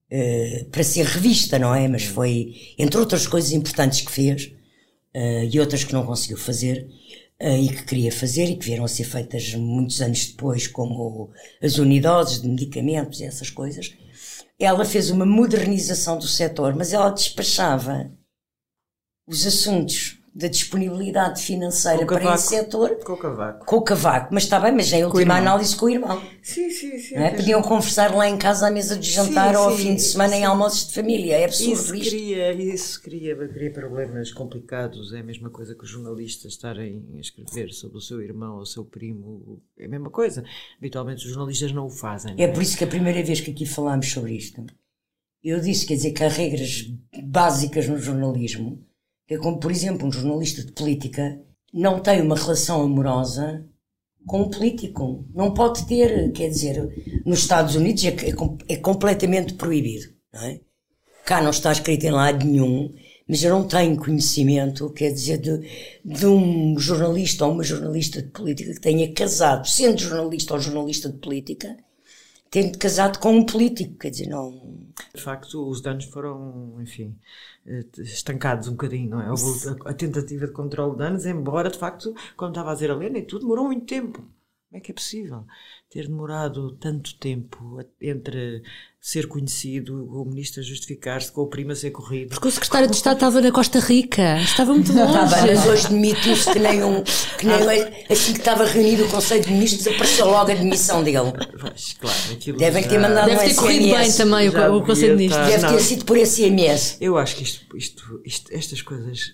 eh, 0.09 0.67
para 0.71 0.83
ser 0.83 1.05
revista, 1.05 1.57
não 1.57 1.73
é? 1.73 1.87
Mas 1.87 2.03
foi, 2.03 2.75
entre 2.77 2.99
outras 2.99 3.25
coisas 3.27 3.51
importantes 3.51 4.01
que 4.01 4.11
fez, 4.11 4.51
eh, 5.13 5.45
e 5.51 5.59
outras 5.59 5.83
que 5.83 5.93
não 5.93 6.05
conseguiu 6.05 6.37
fazer, 6.37 6.87
eh, 7.39 7.61
e 7.61 7.69
que 7.69 7.83
queria 7.83 8.11
fazer, 8.11 8.45
e 8.45 8.55
que 8.55 8.65
vieram 8.65 8.85
a 8.85 8.87
ser 8.87 9.05
feitas 9.05 9.53
muitos 9.55 10.01
anos 10.01 10.27
depois, 10.27 10.67
como 10.67 11.31
as 11.61 11.77
unidoses 11.77 12.41
de 12.41 12.47
medicamentos 12.47 13.19
e 13.19 13.25
essas 13.25 13.49
coisas, 13.49 13.95
ela 14.59 14.85
fez 14.85 15.09
uma 15.09 15.25
modernização 15.25 16.17
do 16.17 16.27
setor, 16.27 16.75
mas 16.75 16.93
ela 16.93 17.09
despachava 17.09 18.11
os 19.27 19.45
assuntos 19.45 20.19
da 20.35 20.47
disponibilidade 20.47 21.43
financeira 21.43 21.99
Com 21.99 22.05
o 22.05 22.07
para 22.07 22.19
cavaco. 22.21 22.39
esse 22.39 22.47
setor 22.49 22.95
Com 23.03 23.13
o 23.13 23.17
cavaco. 23.17 23.65
com 23.67 23.75
o 23.75 23.81
cavaco. 23.83 24.33
Mas 24.33 24.43
está 24.43 24.59
bem, 24.59 24.71
mas 24.71 24.91
em 24.91 25.03
última 25.03 25.21
irmão. 25.21 25.37
análise 25.37 25.75
com 25.75 25.85
o 25.85 25.89
irmão. 25.91 26.19
Sim, 26.41 26.71
sim, 26.71 26.97
sim. 26.97 27.15
É? 27.15 27.29
Podiam 27.35 27.61
conversar 27.61 28.15
lá 28.15 28.27
em 28.27 28.35
casa 28.35 28.67
à 28.67 28.71
mesa 28.71 28.97
de 28.97 29.11
jantar 29.11 29.51
Sim, 29.51 29.57
ou 29.57 29.63
ao 29.69 29.77
sim, 29.77 29.83
fim 29.83 29.95
de 29.95 30.01
semana 30.01 30.35
em 30.35 30.39
sim. 30.39 30.45
almoços 30.45 30.87
de 30.87 30.93
família. 30.95 31.35
É 31.37 31.45
absurdo 31.45 31.73
Isso 31.73 31.95
isto. 31.95 32.09
cria, 32.09 32.51
isso 32.53 33.01
cria, 33.03 33.47
cria 33.47 33.71
problemas 33.71 34.31
complicados. 34.31 35.13
É 35.13 35.19
a 35.19 35.23
mesma 35.23 35.51
coisa 35.51 35.75
que 35.75 35.83
os 35.83 35.89
jornalistas 35.89 36.53
estarem 36.53 37.05
a 37.15 37.19
escrever 37.19 37.71
sobre 37.71 37.99
o 37.99 38.01
seu 38.01 38.19
irmão 38.19 38.55
ou 38.55 38.61
o 38.61 38.65
seu 38.65 38.83
primo. 38.83 39.61
É 39.77 39.85
a 39.85 39.89
mesma 39.89 40.09
coisa. 40.09 40.43
Habitualmente 40.79 41.25
os 41.27 41.31
jornalistas 41.31 41.71
não 41.71 41.85
o 41.85 41.89
fazem. 41.91 42.33
É 42.39 42.47
por 42.47 42.63
isso 42.63 42.75
que 42.75 42.83
a 42.83 42.87
primeira 42.87 43.21
vez 43.21 43.39
que 43.39 43.51
aqui 43.51 43.67
falámos 43.67 44.11
sobre 44.11 44.33
isto, 44.33 44.65
eu 45.43 45.59
disse, 45.59 45.85
quer 45.85 45.93
dizer, 45.93 46.11
que 46.11 46.23
há 46.23 46.27
regras 46.27 46.89
básicas 47.23 47.87
no 47.87 47.99
jornalismo, 47.99 48.83
é 49.29 49.37
como, 49.37 49.59
por 49.59 49.71
exemplo, 49.71 50.07
um 50.07 50.11
jornalista 50.11 50.63
de 50.63 50.71
política 50.71 51.39
não 51.73 51.99
tem 51.99 52.21
uma 52.21 52.35
relação 52.35 52.81
amorosa 52.81 53.65
com 54.25 54.43
um 54.43 54.49
político. 54.49 55.25
Não 55.33 55.53
pode 55.53 55.85
ter, 55.87 56.31
quer 56.31 56.49
dizer, 56.49 57.21
nos 57.25 57.39
Estados 57.39 57.75
Unidos 57.75 58.03
é, 58.05 58.09
é 58.09 58.33
é 58.69 58.77
completamente 58.77 59.53
proibido, 59.55 60.13
não 60.33 60.41
é? 60.43 60.61
Cá 61.25 61.41
não 61.41 61.51
está 61.51 61.71
escrito 61.71 62.05
em 62.05 62.11
lado 62.11 62.45
nenhum, 62.45 62.93
mas 63.27 63.41
eu 63.43 63.49
não 63.51 63.65
tenho 63.65 63.97
conhecimento, 63.97 64.89
quer 64.91 65.11
dizer, 65.11 65.37
de, 65.37 65.69
de 66.03 66.25
um 66.25 66.77
jornalista 66.77 67.45
ou 67.45 67.53
uma 67.53 67.63
jornalista 67.63 68.21
de 68.21 68.29
política 68.29 68.73
que 68.73 68.81
tenha 68.81 69.11
casado, 69.13 69.65
sendo 69.65 69.99
jornalista 70.01 70.53
ou 70.53 70.59
jornalista 70.59 71.09
de 71.09 71.17
política, 71.19 71.77
tendo 72.51 72.77
casado 72.77 73.19
com 73.19 73.37
um 73.37 73.45
político, 73.45 73.97
quer 73.97 74.09
dizer, 74.09 74.27
não. 74.27 74.77
De 75.15 75.21
facto, 75.21 75.67
os 75.69 75.81
danos 75.81 76.05
foram, 76.05 76.77
enfim, 76.81 77.17
estancados 77.97 78.67
um 78.67 78.71
bocadinho, 78.71 79.11
não 79.11 79.21
é? 79.21 79.27
A, 79.27 79.91
a 79.91 79.93
tentativa 79.93 80.47
de 80.47 80.53
controle 80.53 80.91
de 80.91 80.97
danos, 80.97 81.25
embora, 81.25 81.69
de 81.69 81.77
facto, 81.77 82.13
como 82.35 82.51
estava 82.51 82.71
a 82.71 82.73
dizer 82.73 82.91
a 82.91 82.95
Lena, 82.95 83.19
e 83.19 83.25
tudo 83.25 83.41
demorou 83.41 83.65
muito 83.65 83.85
tempo. 83.85 84.19
Como 84.19 84.77
é 84.77 84.79
que 84.79 84.91
é 84.91 84.93
possível 84.93 85.45
ter 85.93 86.07
demorado 86.07 86.71
tanto 86.79 87.13
tempo 87.19 87.79
entre 88.01 88.63
ser 88.99 89.27
conhecido, 89.27 90.09
o 90.11 90.25
ministro 90.25 90.61
a 90.61 90.63
justificar-se, 90.63 91.31
com 91.31 91.41
o 91.41 91.47
primo 91.47 91.71
a 91.71 91.75
ser 91.75 91.91
corrido? 91.91 92.29
Porque 92.29 92.47
o 92.47 92.51
secretário 92.51 92.89
de 92.89 92.95
Estado 92.95 93.15
estava 93.17 93.41
na 93.41 93.51
Costa 93.51 93.79
Rica, 93.79 94.39
estava 94.41 94.73
muito 94.73 94.91
longe. 94.91 95.35
Bem, 95.35 95.55
mas 95.55 95.67
hoje 95.67 95.89
demitiu-se 95.89 96.51
que 96.51 96.57
nem 96.59 96.83
um. 96.83 97.03
Que 97.37 97.45
nem 97.45 97.57
um- 97.57 97.93
assim 98.11 98.33
que 98.33 98.39
estava 98.39 98.65
reunido 98.65 99.03
o 99.05 99.09
Conselho 99.09 99.43
de 99.43 99.51
Ministros, 99.51 99.85
apareceu 99.87 100.25
logo 100.25 100.51
a 100.51 100.55
demissão 100.55 101.03
dele. 101.03 101.31
Pois, 101.59 101.93
claro, 101.99 102.17
aquilo 102.31 102.57
Devem 102.57 102.81
já- 102.83 102.89
ter 102.89 102.97
mandado 102.99 103.25
Deve 103.29 103.43
um 103.43 103.47
ter 103.49 103.55
corrido 103.55 103.95
bem 103.95 104.11
também 104.13 104.49
o, 104.49 104.51
Já 104.51 104.71
o 104.75 104.83
Conselho 104.85 105.11
de 105.11 105.17
Ministros. 105.17 105.47
Deve 105.47 105.67
ter 105.67 105.79
sido 105.81 106.05
por 106.05 106.17
SMS. 106.17 106.97
Eu 106.99 107.17
acho 107.17 107.35
que 107.35 107.43
isto, 107.43 107.77
isto, 107.77 108.21
isto- 108.25 108.51
estas 108.53 108.81
coisas, 108.81 109.33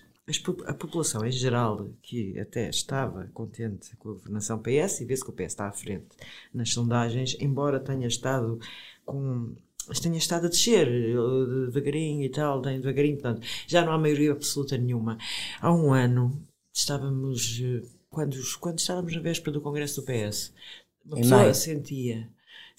a 0.66 0.74
população 0.74 1.26
em 1.26 1.32
geral, 1.32 1.90
que 2.02 2.38
até 2.40 2.70
estava 2.70 3.26
contente 3.34 3.96
com 3.98 4.10
a 4.10 4.14
governação 4.14 4.60
PS, 4.62 5.02
e 5.02 5.06
vê-se 5.06 5.24
que 5.24 5.30
o 5.30 5.34
PS 5.34 5.44
está 5.46 5.68
à 5.68 5.72
frente 5.72 6.08
nas 6.54 6.72
sondagens, 6.74 7.36
embora 7.40 7.80
tenha 7.80 8.08
estado 8.08 8.60
com. 9.06 9.56
tenha 10.02 10.18
estado 10.18 10.46
a 10.46 10.50
descer 10.50 10.88
eh, 10.88 11.66
devagarinho 11.66 12.24
e 12.24 12.30
tal, 12.30 12.62
devagarinho, 12.62 13.16
portanto, 13.18 13.46
já 13.68 13.84
não 13.84 13.92
há 13.92 13.98
maioria 13.98 14.32
absoluta 14.32 14.78
nenhuma. 14.78 15.18
Há 15.60 15.74
um 15.74 15.94
ano 15.94 16.46
estávamos, 16.74 17.60
eh, 17.64 17.82
quando, 18.10 18.38
quando 18.60 18.80
estávamos 18.80 19.16
na 19.16 19.22
véspera 19.22 19.52
do 19.52 19.62
Congresso 19.62 20.02
do 20.02 20.06
PS, 20.06 20.54
uma 21.06 21.18
Em 21.18 21.22
pessoa 21.22 21.42
maio. 21.42 21.56
sentia 21.56 22.30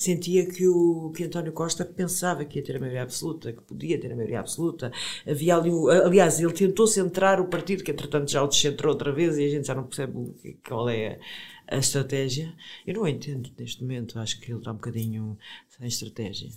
sentia 0.00 0.46
que 0.46 0.66
o 0.66 1.12
que 1.14 1.24
António 1.24 1.52
Costa 1.52 1.84
pensava 1.84 2.42
que 2.46 2.58
ia 2.58 2.64
ter 2.64 2.76
a 2.76 2.80
maioria 2.80 3.02
absoluta, 3.02 3.52
que 3.52 3.60
podia 3.60 4.00
ter 4.00 4.10
a 4.10 4.16
maioria 4.16 4.40
absoluta. 4.40 4.90
Havia 5.28 5.56
ali, 5.56 5.70
aliás, 6.04 6.40
ele 6.40 6.54
tentou 6.54 6.86
centrar 6.86 7.38
o 7.38 7.48
partido, 7.48 7.84
que 7.84 7.90
entretanto 7.90 8.30
já 8.30 8.42
o 8.42 8.48
descentrou 8.48 8.94
outra 8.94 9.12
vez 9.12 9.36
e 9.36 9.44
a 9.44 9.48
gente 9.50 9.66
já 9.66 9.74
não 9.74 9.84
percebe 9.84 10.58
qual 10.66 10.88
é 10.88 11.20
a, 11.68 11.76
a 11.76 11.78
estratégia. 11.78 12.50
Eu 12.86 12.94
não 12.94 13.06
entendo 13.06 13.50
neste 13.58 13.82
momento, 13.82 14.18
acho 14.18 14.40
que 14.40 14.50
ele 14.50 14.58
está 14.58 14.72
um 14.72 14.76
bocadinho 14.76 15.38
sem 15.68 15.86
estratégia. 15.86 16.48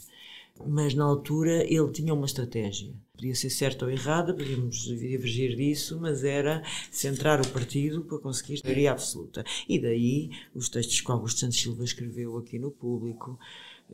Mas 0.66 0.94
na 0.94 1.04
altura 1.04 1.64
ele 1.64 1.92
tinha 1.92 2.14
uma 2.14 2.26
estratégia. 2.26 2.94
Podia 3.14 3.36
ser 3.36 3.50
certa 3.50 3.86
ou 3.86 3.92
errada, 3.92 4.34
podíamos 4.34 4.78
divergir 4.84 5.56
disso, 5.56 6.00
mas 6.00 6.24
era 6.24 6.64
centrar 6.92 7.42
o 7.42 7.48
partido 7.48 8.04
para 8.04 8.20
conseguir 8.20 8.60
a 8.64 8.68
maioria 8.68 8.92
absoluta. 8.92 9.44
E 9.68 9.80
daí 9.80 10.30
os 10.54 10.70
textos 10.70 11.02
que 11.02 11.12
Augusto 11.12 11.40
Santos 11.40 11.60
Silva 11.60 11.84
escreveu 11.84 12.38
aqui 12.38 12.60
no 12.60 12.72
público. 12.72 13.40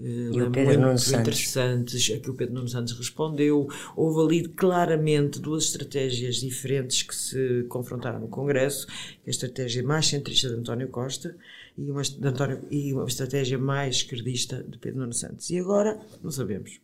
Eh, 0.01 0.29
o 0.29 0.33
lembro- 0.37 0.51
Pedro 0.51 0.79
Nuno 0.81 0.97
Santos. 0.97 1.19
interessantes, 1.19 2.11
a 2.15 2.19
que 2.19 2.29
o 2.29 2.33
Pedro 2.33 2.55
Nuno 2.55 2.67
Santos 2.67 2.93
respondeu. 2.97 3.67
Houve 3.95 4.37
ali 4.37 4.47
claramente 4.49 5.39
duas 5.39 5.65
estratégias 5.65 6.35
diferentes 6.37 7.03
que 7.03 7.15
se 7.15 7.63
confrontaram 7.69 8.19
no 8.19 8.27
Congresso: 8.27 8.87
a 9.25 9.29
estratégia 9.29 9.83
mais 9.83 10.07
centrista 10.07 10.47
de 10.49 10.55
António 10.55 10.87
Costa 10.89 11.35
e 11.77 11.89
uma, 11.91 12.01
António, 12.23 12.59
e 12.71 12.93
uma 12.93 13.05
estratégia 13.05 13.57
mais 13.57 13.97
esquerdista 13.97 14.63
de 14.63 14.77
Pedro 14.77 14.99
Nuno 15.01 15.13
Santos. 15.13 15.49
E 15.49 15.59
agora, 15.59 15.99
não 16.23 16.31
sabemos. 16.31 16.79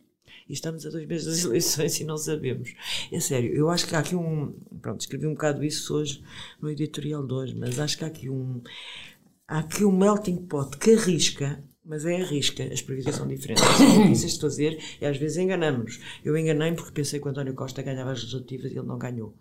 E 0.48 0.52
estamos 0.52 0.86
a 0.86 0.90
dois 0.90 1.06
meses 1.06 1.26
das 1.26 1.42
eleições 1.46 1.98
e 1.98 2.04
não 2.04 2.16
sabemos. 2.16 2.72
É 3.10 3.18
sério, 3.18 3.52
eu 3.52 3.68
acho 3.68 3.86
que 3.86 3.96
há 3.96 3.98
aqui 3.98 4.14
um. 4.14 4.52
Pronto, 4.80 5.00
escrevi 5.00 5.26
um 5.26 5.32
bocado 5.32 5.64
isso 5.64 5.94
hoje 5.94 6.22
no 6.60 6.70
editorial 6.70 7.26
de 7.26 7.32
hoje, 7.32 7.54
mas 7.56 7.78
acho 7.80 7.98
que 7.98 8.04
há 8.04 8.06
aqui 8.06 8.28
um. 8.30 8.60
Há 9.48 9.58
aqui 9.60 9.84
um 9.84 9.92
melting 9.96 10.36
pot 10.36 10.76
que 10.76 10.92
arrisca, 10.92 11.62
mas 11.86 12.04
é 12.04 12.20
arrisca, 12.20 12.64
as 12.64 12.82
previsões 12.82 13.16
são 13.16 13.26
diferentes. 13.26 13.64
São 13.76 14.02
difíceis 14.02 14.34
de 14.34 14.40
fazer 14.40 14.78
e 15.00 15.06
às 15.06 15.16
vezes 15.16 15.36
enganamos-nos. 15.36 16.00
Eu 16.24 16.36
enganei-me 16.36 16.76
porque 16.76 16.92
pensei 16.92 17.20
que 17.20 17.26
o 17.26 17.30
António 17.30 17.54
Costa 17.54 17.82
ganhava 17.82 18.12
as 18.12 18.20
legislativas 18.20 18.72
e 18.72 18.78
ele 18.78 18.86
não 18.86 18.98
ganhou. 18.98 19.34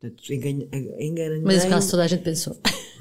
Portanto, 0.00 0.32
enganei- 0.32 0.68
enganei 0.98 1.40
Mas 1.42 1.64
caso 1.64 1.90
toda 1.90 2.02
a 2.02 2.06
gente 2.08 2.24
pensou. 2.24 2.56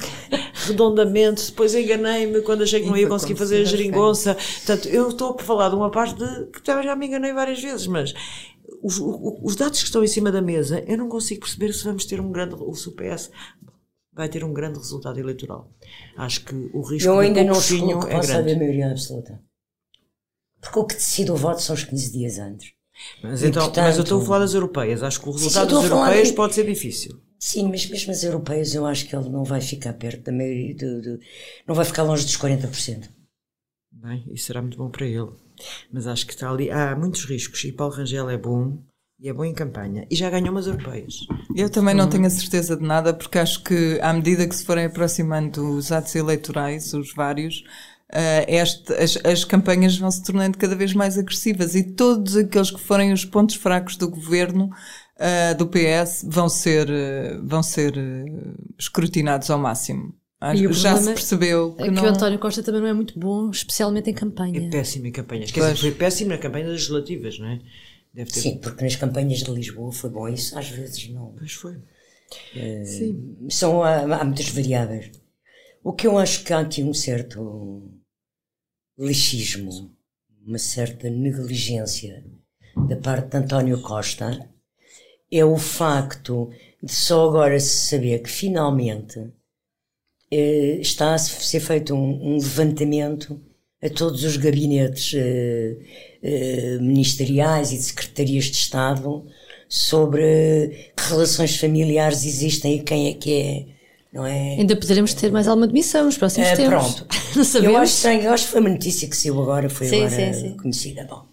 redondamente, 0.67 1.48
depois 1.48 1.74
enganei-me 1.74 2.41
quando 2.41 2.62
achei 2.63 2.81
que 2.81 2.88
não 2.88 2.96
ia 2.96 3.08
conseguir 3.08 3.36
fazer 3.36 3.62
a 3.62 3.65
geringonça. 3.65 4.36
Portanto, 4.36 4.88
eu 4.89 5.10
estou 5.10 5.36
a 5.38 5.43
falar 5.43 5.70
de 5.70 5.75
uma 5.75 5.89
parte 5.89 6.15
de, 6.15 6.46
que 6.48 6.62
já 6.65 6.96
me 6.96 7.08
enganei 7.08 7.34
várias 7.34 7.62
vezes, 7.62 7.88
mas 7.88 8.13
os, 8.81 9.00
os 9.00 9.55
dados 9.55 9.79
que 9.79 9.86
estão 9.86 10.03
em 10.03 10.08
cima 10.08 10.31
da 10.31 10.41
mesa, 10.41 10.84
eu 10.88 10.98
não 10.98 11.10
consigo 11.10 11.41
perceber 11.41 11.74
se 11.74 11.84
vamos 11.84 12.05
ter 12.05 12.20
um 12.20 12.31
grande, 12.31 12.55
o 12.55 12.72
PS 12.72 13.31
vai 14.13 14.27
ter 14.30 14.44
um 14.44 14.53
grande 14.53 14.77
resultado 14.77 15.20
eleitoral. 15.20 15.72
Acho 16.18 16.44
que 16.46 16.56
o 16.74 16.82
risco 16.82 17.10
Eu 17.10 17.20
ainda 17.20 17.44
não 17.44 17.53
que 17.53 17.75
é 17.75 18.15
possa 18.18 18.34
haver 18.34 18.44
grande. 18.44 18.60
maioria 18.60 18.91
absoluta. 18.91 19.41
Porque 20.60 20.80
o 20.80 20.86
que 20.86 20.96
decide 20.96 21.32
o 21.32 21.36
voto 21.36 21.62
são 21.62 21.74
os 21.75 21.84
15 21.84 22.12
dias 22.12 22.38
antes. 22.38 22.74
Mas, 23.24 23.41
E, 23.41 23.48
então, 23.48 23.63
portanto- 23.63 23.84
mas 23.86 23.98
eu 23.98 24.03
estou 24.03 24.22
a 24.22 24.25
falar 24.25 24.39
das 24.39 24.53
europeias. 24.53 25.01
Acho 25.01 25.22
que 25.22 25.30
o 25.30 25.32
resultado 25.32 25.70
falar 25.82 25.86
europeias 25.88 26.27
de- 26.27 26.34
pode 26.36 26.53
ser 26.53 26.65
difícil. 26.65 27.20
Sim, 27.39 27.70
mas 27.70 27.88
mesmo 27.88 28.12
as 28.12 28.24
europeias 28.24 28.75
eu 28.75 28.86
acho 28.86 29.08
que 29.08 29.15
ele 29.15 29.30
não 29.30 29.44
vai 29.44 29.60
ficar 29.62 29.94
perto 29.94 30.22
da 30.25 30.32
maioria, 30.32 30.75
do, 30.75 31.01
do- 31.01 31.20
não 31.68 31.74
vai 31.74 31.86
ficar 31.86 32.03
longe 32.03 32.24
dos 32.25 32.38
40%. 32.38 33.10
Bem, 33.91 34.24
isso 34.32 34.46
será 34.46 34.62
muito 34.62 34.77
bom 34.77 34.89
para 34.91 35.08
ele. 35.08 35.32
Mas 35.91 36.06
acho 36.06 36.25
que 36.27 36.34
está 36.34 36.51
ali. 36.51 36.70
Há 36.70 36.96
muitos 36.96 37.25
riscos 37.25 37.63
e 37.63 37.72
Paulo 37.72 37.94
Rangel 37.96 38.30
é 38.30 38.38
bom 38.38 38.77
e 39.22 39.30
é 39.30 39.34
bom 39.34 39.46
em 39.46 39.54
campanha. 39.54 40.06
E 40.10 40.16
já 40.16 40.30
ganhou 40.32 40.50
umas 40.50 40.66
europeias. 40.66 41.20
Eu 41.56 41.70
também 41.70 41.94
não 41.94 42.10
tenho 42.10 42.25
a 42.25 42.30
certeza 42.30 42.75
de 42.75 42.84
nada, 42.84 43.13
porque 43.13 43.38
acho 43.38 43.63
que 43.63 44.00
à 44.01 44.12
medida 44.12 44.48
que 44.48 44.56
se 44.56 44.66
forem 44.66 44.86
aproximando 44.86 45.75
os 45.78 45.92
atos 45.92 46.16
eleitorais, 46.16 46.92
os 46.94 47.13
vários, 47.13 47.63
eh, 48.12 48.46
este- 48.62 48.92
as, 48.94 49.18
as 49.24 49.44
campanhas 49.46 49.96
vão 49.96 50.10
se 50.10 50.24
tornando 50.24 50.58
cada 50.58 50.75
vez 50.75 50.94
mais 50.94 51.20
agressivas 51.20 51.75
e 51.75 51.84
todos 51.84 52.36
aqueles 52.36 52.72
que 52.72 52.80
forem 52.82 53.13
os 53.13 53.24
pontos 53.24 53.56
fracos 53.56 53.96
do 53.96 54.10
governo 54.10 54.70
eh, 55.20 55.54
do 55.54 55.68
PS 55.68 56.25
vão 56.28 56.50
ser, 56.50 56.90
eh, 56.90 57.38
vão 57.44 57.62
ser 57.62 57.94
escrutinados 58.80 59.51
ao 59.51 59.60
máximo. 59.60 60.16
Acho 60.40 60.63
E 60.63 60.74
já 60.74 60.98
se 60.98 61.13
percebeu 61.13 61.75
que 61.75 61.84
É 61.84 61.86
que 61.86 61.92
não... 61.92 62.04
o 62.04 62.08
António 62.08 62.40
Costa 62.40 62.63
também 62.63 62.82
não 62.82 62.88
é 62.88 62.94
muito 62.94 63.20
bom, 63.20 63.51
especialmente 63.51 64.10
em 64.10 64.13
campanha. 64.16 64.66
É 64.66 64.70
péssimo 64.72 65.06
em 65.06 65.12
campanhas. 65.12 65.51
Quer 65.51 65.60
dizer, 65.62 65.75
foi 65.78 65.92
péssimo 65.92 66.32
na 66.32 66.40
campanha 66.40 66.66
das 66.66 66.74
legislativas, 66.74 67.38
não 67.38 67.48
é? 67.48 67.60
Deve 68.13 68.32
ter. 68.32 68.41
Sim, 68.41 68.58
porque 68.58 68.84
nas 68.84 68.96
campanhas 68.96 69.39
de 69.39 69.51
Lisboa 69.51 69.91
foi 69.91 70.10
bom 70.10 70.27
isso, 70.27 70.58
às 70.58 70.70
vezes 70.70 71.10
não. 71.10 71.34
Pois 71.38 71.53
foi. 71.53 71.77
Sim. 72.86 73.48
São, 73.50 73.84
há, 73.84 74.01
há 74.01 74.24
muitas 74.24 74.50
variáveis. 74.50 75.12
O 75.84 75.94
que 75.94 76.08
eu 76.08 76.18
acho 76.18 76.44
que 76.44 76.53
há 76.53 76.60
aqui 76.60 76.84
um 76.84 76.94
certo 76.94 77.91
lixismo, 78.98 79.96
uma 80.46 80.60
certa 80.60 81.10
negligência 81.10 82.24
da 82.88 82.96
parte 82.98 83.30
de 83.30 83.38
António 83.38 83.82
Costa 83.82 84.50
é 85.32 85.44
o 85.44 85.58
facto 85.58 86.51
de 86.84 86.91
só 86.91 87.27
agora 87.30 87.60
se 87.60 87.89
saber 87.89 88.22
que 88.22 88.30
finalmente 88.30 89.32
eh, 90.30 90.77
está 90.80 91.13
a 91.13 91.18
ser 91.18 91.60
feito 91.60 91.94
um, 91.94 92.34
um, 92.34 92.38
levantamento 92.38 93.41
a 93.84 93.90
todos 93.90 94.24
os 94.24 94.38
gabinetes 94.38 95.14
eh, 95.16 95.76
eh, 96.22 96.78
ministeriais 96.80 97.72
e 97.72 97.78
de 97.78 97.84
secretarias 97.84 98.46
de 98.46 98.58
Estado 98.58 99.26
sobre 99.68 100.92
que 100.96 101.04
relações 101.10 101.58
familiares 101.58 102.24
existem 102.26 102.76
e 102.76 102.84
quem 102.84 103.08
é 103.10 103.14
que 103.14 103.34
é. 103.34 103.66
Não 104.14 104.26
é? 104.26 104.58
Ainda 104.58 104.76
poderemos 104.76 105.14
ter 105.14 105.32
mais 105.32 105.48
alguma 105.48 105.66
demissão 105.66 106.04
nos 106.06 106.18
próximos 106.18 106.52
uh, 106.52 106.56
tempos. 106.58 106.96
Pronto. 106.96 107.08
Não 107.36 107.44
sabemos. 107.46 107.74
Eu 107.74 107.82
acho, 107.82 108.08
eu 108.08 108.34
acho 108.34 108.46
que 108.46 108.52
foi 108.52 108.60
uma 108.60 108.70
notícia 108.70 109.08
que 109.08 109.16
saiu 109.16 109.42
agora, 109.42 109.70
foi 109.70 109.88
sim, 109.88 110.04
agora 110.04 110.34
sim, 110.34 110.34
sim. 110.34 110.58
conhecida. 110.58 111.06
Bom, 111.06 111.26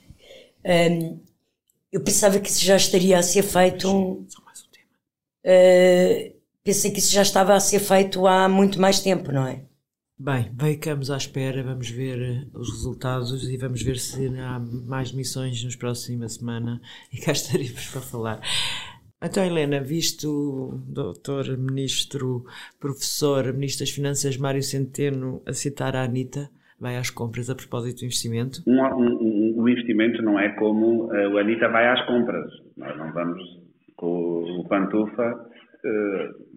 um, 0.65 1.19
eu 1.93 2.01
pensava 2.01 2.39
que 2.39 2.49
isso 2.49 2.65
já 2.65 2.77
estaria 2.77 3.19
a 3.19 3.23
ser 3.23 3.43
feito. 3.43 3.89
Só 4.29 4.43
mais 4.45 4.61
um 4.61 4.71
tema. 4.71 4.89
Uh, 5.45 6.33
pensei 6.63 6.93
que 6.93 7.01
isso 7.01 7.13
já 7.13 7.23
estava 7.23 7.55
a 7.55 7.61
ser 7.61 7.81
feito 7.81 8.27
há 8.29 8.49
muito 8.49 8.81
mais 8.81 9.01
tempo, 9.01 9.33
não 9.33 9.45
é? 9.45 9.63
Bem, 10.21 10.51
ficamos 10.59 11.13
à 11.13 11.17
espera, 11.17 11.63
vamos 11.63 11.89
ver 11.91 12.49
os 12.53 12.69
resultados 12.71 13.49
e 13.49 13.57
vamos 13.57 13.81
ver 13.85 13.99
se 13.99 14.27
há 14.37 14.59
mais 14.59 15.13
missões 15.13 15.63
nos 15.63 15.77
próxima 15.77 16.29
semana 16.29 16.81
e 17.13 17.21
cá 17.21 17.31
estaremos 17.31 17.87
para 17.93 18.01
falar. 18.01 18.41
Então, 19.23 19.45
Helena, 19.45 19.81
visto 19.81 20.29
o 20.29 20.93
doutor 20.93 21.57
ministro, 21.57 22.45
professor, 22.81 23.53
ministro 23.53 23.87
das 23.87 23.95
Finanças 23.95 24.37
Mário 24.37 24.61
Centeno 24.61 25.41
a 25.47 25.53
citar 25.53 25.95
a 25.95 26.03
Anitta, 26.03 26.51
vai 26.81 26.97
às 26.97 27.11
compras 27.11 27.49
a 27.49 27.55
propósito 27.55 28.01
do 28.01 28.07
investimento? 28.07 28.61
Um, 28.67 28.81
um, 28.81 29.19
um, 29.23 29.55
o 29.57 29.69
investimento 29.69 30.21
não 30.21 30.37
é 30.37 30.49
como 30.49 31.13
uh, 31.13 31.31
o 31.33 31.39
Anitta 31.39 31.69
vai 31.69 31.87
às 31.87 32.05
compras. 32.07 32.51
Nós 32.77 32.99
não 32.99 33.13
vamos 33.13 33.41
com 33.95 34.61
o 34.61 34.69
pantufa 34.69 35.49
uh, 35.85 36.48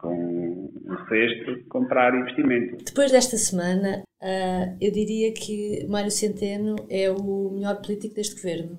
com 0.00 0.70
um 0.84 1.08
cesto 1.08 1.64
comprar 1.68 2.14
investimento. 2.14 2.84
Depois 2.84 3.10
desta 3.12 3.36
semana, 3.36 4.02
uh, 4.22 4.76
eu 4.80 4.90
diria 4.90 5.32
que 5.32 5.86
Mário 5.88 6.10
Centeno 6.10 6.76
é 6.88 7.10
o 7.10 7.50
melhor 7.50 7.80
político 7.80 8.14
deste 8.14 8.34
governo 8.34 8.78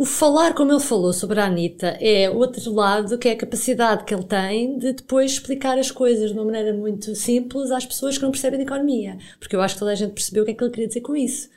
o 0.00 0.06
falar 0.06 0.54
como 0.54 0.72
ele 0.72 0.80
falou 0.80 1.12
sobre 1.12 1.40
a 1.40 1.44
Anitta 1.44 1.88
é 2.00 2.30
outro 2.30 2.72
lado, 2.72 3.18
que 3.18 3.28
é 3.28 3.32
a 3.32 3.36
capacidade 3.36 4.04
que 4.04 4.14
ele 4.14 4.24
tem 4.24 4.78
de 4.78 4.94
depois 4.94 5.32
explicar 5.32 5.78
as 5.78 5.90
coisas 5.90 6.30
de 6.30 6.38
uma 6.38 6.44
maneira 6.46 6.72
muito 6.72 7.14
simples 7.14 7.70
às 7.70 7.84
pessoas 7.84 8.16
que 8.16 8.22
não 8.22 8.30
percebem 8.30 8.58
de 8.58 8.64
economia. 8.64 9.18
Porque 9.38 9.54
eu 9.54 9.60
acho 9.60 9.74
que 9.74 9.80
toda 9.80 9.92
a 9.92 9.94
gente 9.94 10.14
percebeu 10.14 10.42
o 10.42 10.46
que 10.46 10.52
é 10.52 10.54
que 10.54 10.64
ele 10.64 10.70
queria 10.70 10.88
dizer 10.88 11.02
com 11.02 11.14
isso. 11.14 11.50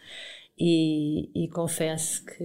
E, 0.60 1.30
e 1.34 1.48
confesso 1.48 2.26
que. 2.26 2.44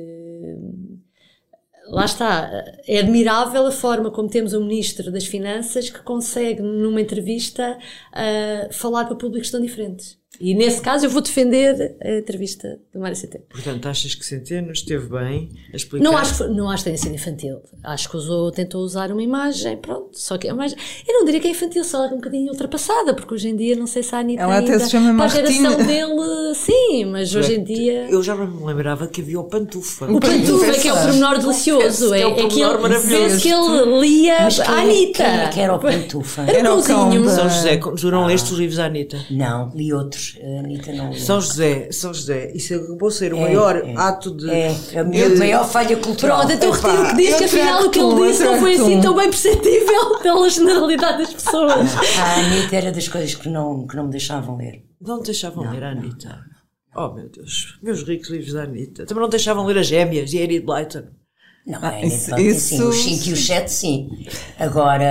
Lá 1.90 2.04
está, 2.04 2.64
é 2.87 2.99
admirável 2.99 3.66
a 3.66 3.73
forma 3.73 4.11
como 4.11 4.28
temos 4.28 4.52
um 4.52 4.64
Ministro 4.64 5.11
das 5.11 5.25
Finanças 5.25 5.88
que 5.88 6.02
consegue, 6.02 6.61
numa 6.61 7.00
entrevista, 7.00 7.78
uh, 8.12 8.73
falar 8.73 9.07
para 9.07 9.16
públicos 9.16 9.50
tão 9.50 9.61
diferentes. 9.61 10.18
E 10.40 10.54
nesse 10.54 10.80
caso 10.80 11.07
eu 11.07 11.11
vou 11.11 11.21
defender 11.21 11.97
a 12.00 12.18
entrevista 12.18 12.78
do 12.92 13.00
Mário 13.00 13.16
Centeno. 13.16 13.45
Portanto, 13.49 13.88
achas 13.88 14.14
que 14.14 14.25
Centeno 14.25 14.73
esteve 14.73 15.09
bem 15.09 15.50
a 15.73 15.76
explicar? 15.76 16.04
Não 16.04 16.16
acho, 16.16 16.49
não 16.49 16.71
acho 16.71 16.85
que 16.85 16.90
tenha 16.90 16.99
sido 16.99 17.14
infantil. 17.14 17.61
Acho 17.83 18.09
que 18.09 18.16
usou, 18.16 18.50
tentou 18.52 18.83
usar 18.83 19.11
uma 19.11 19.23
imagem, 19.23 19.76
pronto. 19.76 20.11
Só 20.12 20.38
que 20.38 20.49
é 20.49 20.52
mais. 20.52 20.75
Eu 21.07 21.14
não 21.14 21.25
diria 21.25 21.40
que 21.40 21.49
é 21.49 21.50
infantil, 21.50 21.83
só 21.83 22.04
é 22.04 22.09
um 22.09 22.16
bocadinho 22.16 22.52
ultrapassada, 22.52 23.14
porque 23.14 23.35
hoje 23.35 23.49
em 23.49 23.57
dia 23.57 23.75
não 23.75 23.87
sei 23.87 24.02
se 24.02 24.14
a 24.14 24.18
Anitta 24.18 24.42
Ela 24.42 24.59
ainda, 24.59 24.76
até 24.76 24.85
se 24.85 24.90
chama 24.90 25.14
para 25.14 25.25
a 25.25 25.28
geração 25.28 25.76
dele, 25.76 26.54
sim, 26.54 27.04
mas 27.07 27.35
hoje 27.35 27.54
em 27.57 27.64
dia. 27.64 28.09
Eu 28.09 28.23
já 28.23 28.37
me 28.37 28.64
lembrava 28.64 29.09
que 29.09 29.21
havia 29.21 29.40
o 29.40 29.45
Pantufa. 29.45 30.07
O 30.07 30.21
Pantufa, 30.21 30.73
que 30.73 30.88
é 30.88 30.92
o 30.92 30.97
pormenor 30.97 31.38
delicioso. 31.38 32.14
É, 32.14 32.21
é, 32.21 32.30
é 32.30 32.47
que 32.47 32.61
ele, 32.61 32.99
vê 32.99 33.40
que 33.40 33.49
ele 33.49 34.00
lia 34.00 34.42
mas 34.42 34.61
a 34.61 34.71
Anitta. 34.71 35.25
Quem 35.25 35.40
é 35.40 35.49
que 35.49 35.61
era 35.61 35.75
o 35.75 35.78
Pantufa? 35.78 36.42
Era, 36.42 36.59
era 36.59 36.75
o 36.75 36.83
cãozinho. 36.83 37.28
São 37.28 37.49
José, 37.49 37.80
não 38.04 38.25
ah. 38.25 38.26
leste 38.26 38.52
os 38.52 38.59
livros 38.59 38.76
da 38.76 38.87
Anitta? 38.87 39.18
Não, 39.30 39.73
li 39.75 39.92
outros. 39.92 40.27
A 40.37 40.61
Anitta 40.61 40.92
não 40.92 41.12
São 41.12 41.40
José, 41.40 41.90
São 41.92 42.12
José, 42.12 42.52
isso 42.54 42.75
acabou 42.75 43.11
ser 43.11 43.32
o 43.32 43.38
é, 43.38 43.40
maior 43.40 43.76
é, 43.76 43.94
ato 43.97 44.35
de. 44.35 44.50
É, 44.50 44.76
a 44.99 45.04
minha 45.04 45.28
maior 45.36 45.69
falha 45.69 45.97
cultural. 45.97 46.38
Pronto, 46.38 46.52
então 46.52 46.71
retiro 46.71 47.08
que 47.08 47.17
diz 47.17 47.36
que 47.36 47.45
afinal 47.45 47.82
o 47.84 47.91
que 47.91 47.99
ele 47.99 48.28
disse 48.28 48.45
não 48.45 48.58
foi 48.58 48.75
assim 48.75 49.00
tão 49.00 49.14
bem 49.14 49.30
perceptível 49.30 50.19
pela 50.23 50.49
generalidade 50.49 51.19
das 51.19 51.34
pessoas. 51.34 52.19
A 52.19 52.34
Anitta 52.41 52.76
era 52.76 52.93
das 52.93 53.08
coisas 53.08 53.34
que 53.34 53.49
não, 53.49 53.86
que 53.86 53.97
não 53.97 54.04
me 54.04 54.10
deixavam 54.10 54.56
ler. 54.56 54.84
Não 55.00 55.23
te 55.23 55.26
deixavam 55.26 55.64
não, 55.64 55.73
ler 55.73 55.84
a 55.84 55.91
Anitta? 55.91 56.41
Oh 56.97 57.14
meu 57.14 57.28
Deus, 57.28 57.78
meus 57.82 58.02
ricos 58.02 58.28
livros 58.30 58.52
da 58.52 58.64
Anitta. 58.64 59.06
Também 59.06 59.23
não 59.23 59.28
deixavam 59.28 59.64
ler 59.64 59.78
as 59.78 59.86
gêmeas 59.86 60.32
e 60.32 60.38
a 60.38 60.43
Edith 60.43 60.64
Blyton. 60.64 61.04
Não, 61.67 61.78
ah, 61.82 62.00
isso, 62.02 62.34
isso... 62.38 62.76
Sim, 62.76 62.82
os 62.82 62.97
5 62.97 63.28
e 63.28 63.32
os 63.34 63.47
7 63.47 63.71
sim. 63.71 64.26
Agora 64.58 65.04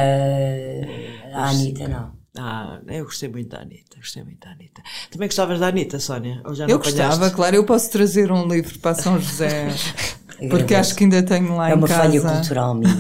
a 1.34 1.50
Anitta 1.50 1.88
não. 1.88 2.17
Ah, 2.40 2.80
eu 2.88 3.06
gostei 3.06 3.30
muito 3.30 3.50
da 3.50 3.62
Anitta, 3.62 3.98
gostei 3.98 4.24
muito 4.24 4.40
da 4.40 4.52
Anitta. 4.52 4.82
Também 5.10 5.28
gostavas 5.28 5.60
da 5.60 5.68
Anitta, 5.68 6.00
Sónia? 6.00 6.42
eu 6.68 6.78
gostava, 6.78 7.30
claro, 7.32 7.56
eu 7.56 7.64
posso 7.64 7.90
trazer 7.92 8.32
um 8.32 8.48
livro 8.48 8.78
para 8.80 8.96
São 8.96 9.20
José. 9.20 9.70
Porque 10.50 10.76
acho 10.76 10.96
que 10.96 11.04
ainda 11.04 11.24
tenho 11.24 11.56
lá 11.56 11.72
é 11.72 11.74
em 11.74 11.82
casa. 11.82 11.94
É 11.94 12.20
uma 12.20 12.22
falha 12.22 12.36
cultural 12.36 12.76
minha. 12.76 12.94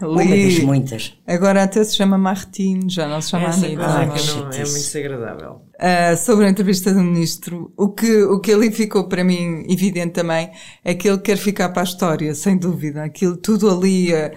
uma 0.00 0.24
das 0.24 0.58
muitas. 0.60 1.14
Agora 1.26 1.64
até 1.64 1.82
se 1.82 1.96
chama 1.96 2.16
Martin, 2.16 2.88
já 2.88 3.08
não 3.08 3.20
se 3.20 3.30
chama 3.30 3.48
Essa 3.48 3.66
Anitta. 3.66 3.82
Não, 3.82 4.52
é 4.52 4.58
muito 4.58 4.72
desagradável. 4.72 5.62
Uh, 5.82 6.16
sobre 6.16 6.46
a 6.46 6.48
entrevista 6.48 6.94
do 6.94 7.00
ministro, 7.00 7.72
o 7.76 7.88
que, 7.88 8.22
o 8.22 8.38
que 8.38 8.52
ali 8.52 8.70
ficou 8.70 9.08
para 9.08 9.24
mim 9.24 9.64
evidente 9.68 10.12
também 10.12 10.48
é 10.84 10.94
que 10.94 11.08
ele 11.08 11.18
quer 11.18 11.36
ficar 11.36 11.70
para 11.70 11.82
a 11.82 11.84
história, 11.84 12.32
sem 12.36 12.56
dúvida. 12.56 13.02
Aquilo 13.02 13.36
tudo 13.36 13.68
ali, 13.68 14.12
uh, 14.12 14.30